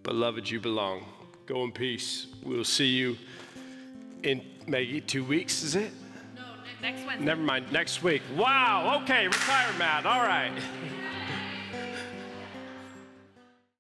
Beloved, 0.05 0.49
you 0.49 0.61
belong. 0.61 1.05
Go 1.47 1.65
in 1.65 1.73
peace. 1.73 2.29
We'll 2.45 2.63
see 2.63 2.89
you 2.89 3.19
in 4.23 4.43
maybe 4.69 5.01
two 5.01 5.25
weeks, 5.25 5.65
is 5.65 5.75
it? 5.75 5.91
Next 6.83 7.07
Wednesday. 7.07 7.25
Never 7.25 7.43
mind, 7.43 7.71
next 7.73 8.03
week. 8.03 8.23
Wow, 8.37 9.01
okay, 9.03 9.27
retire, 9.27 9.73
Matt. 9.79 10.07
All 10.07 10.23
right. 10.23 10.53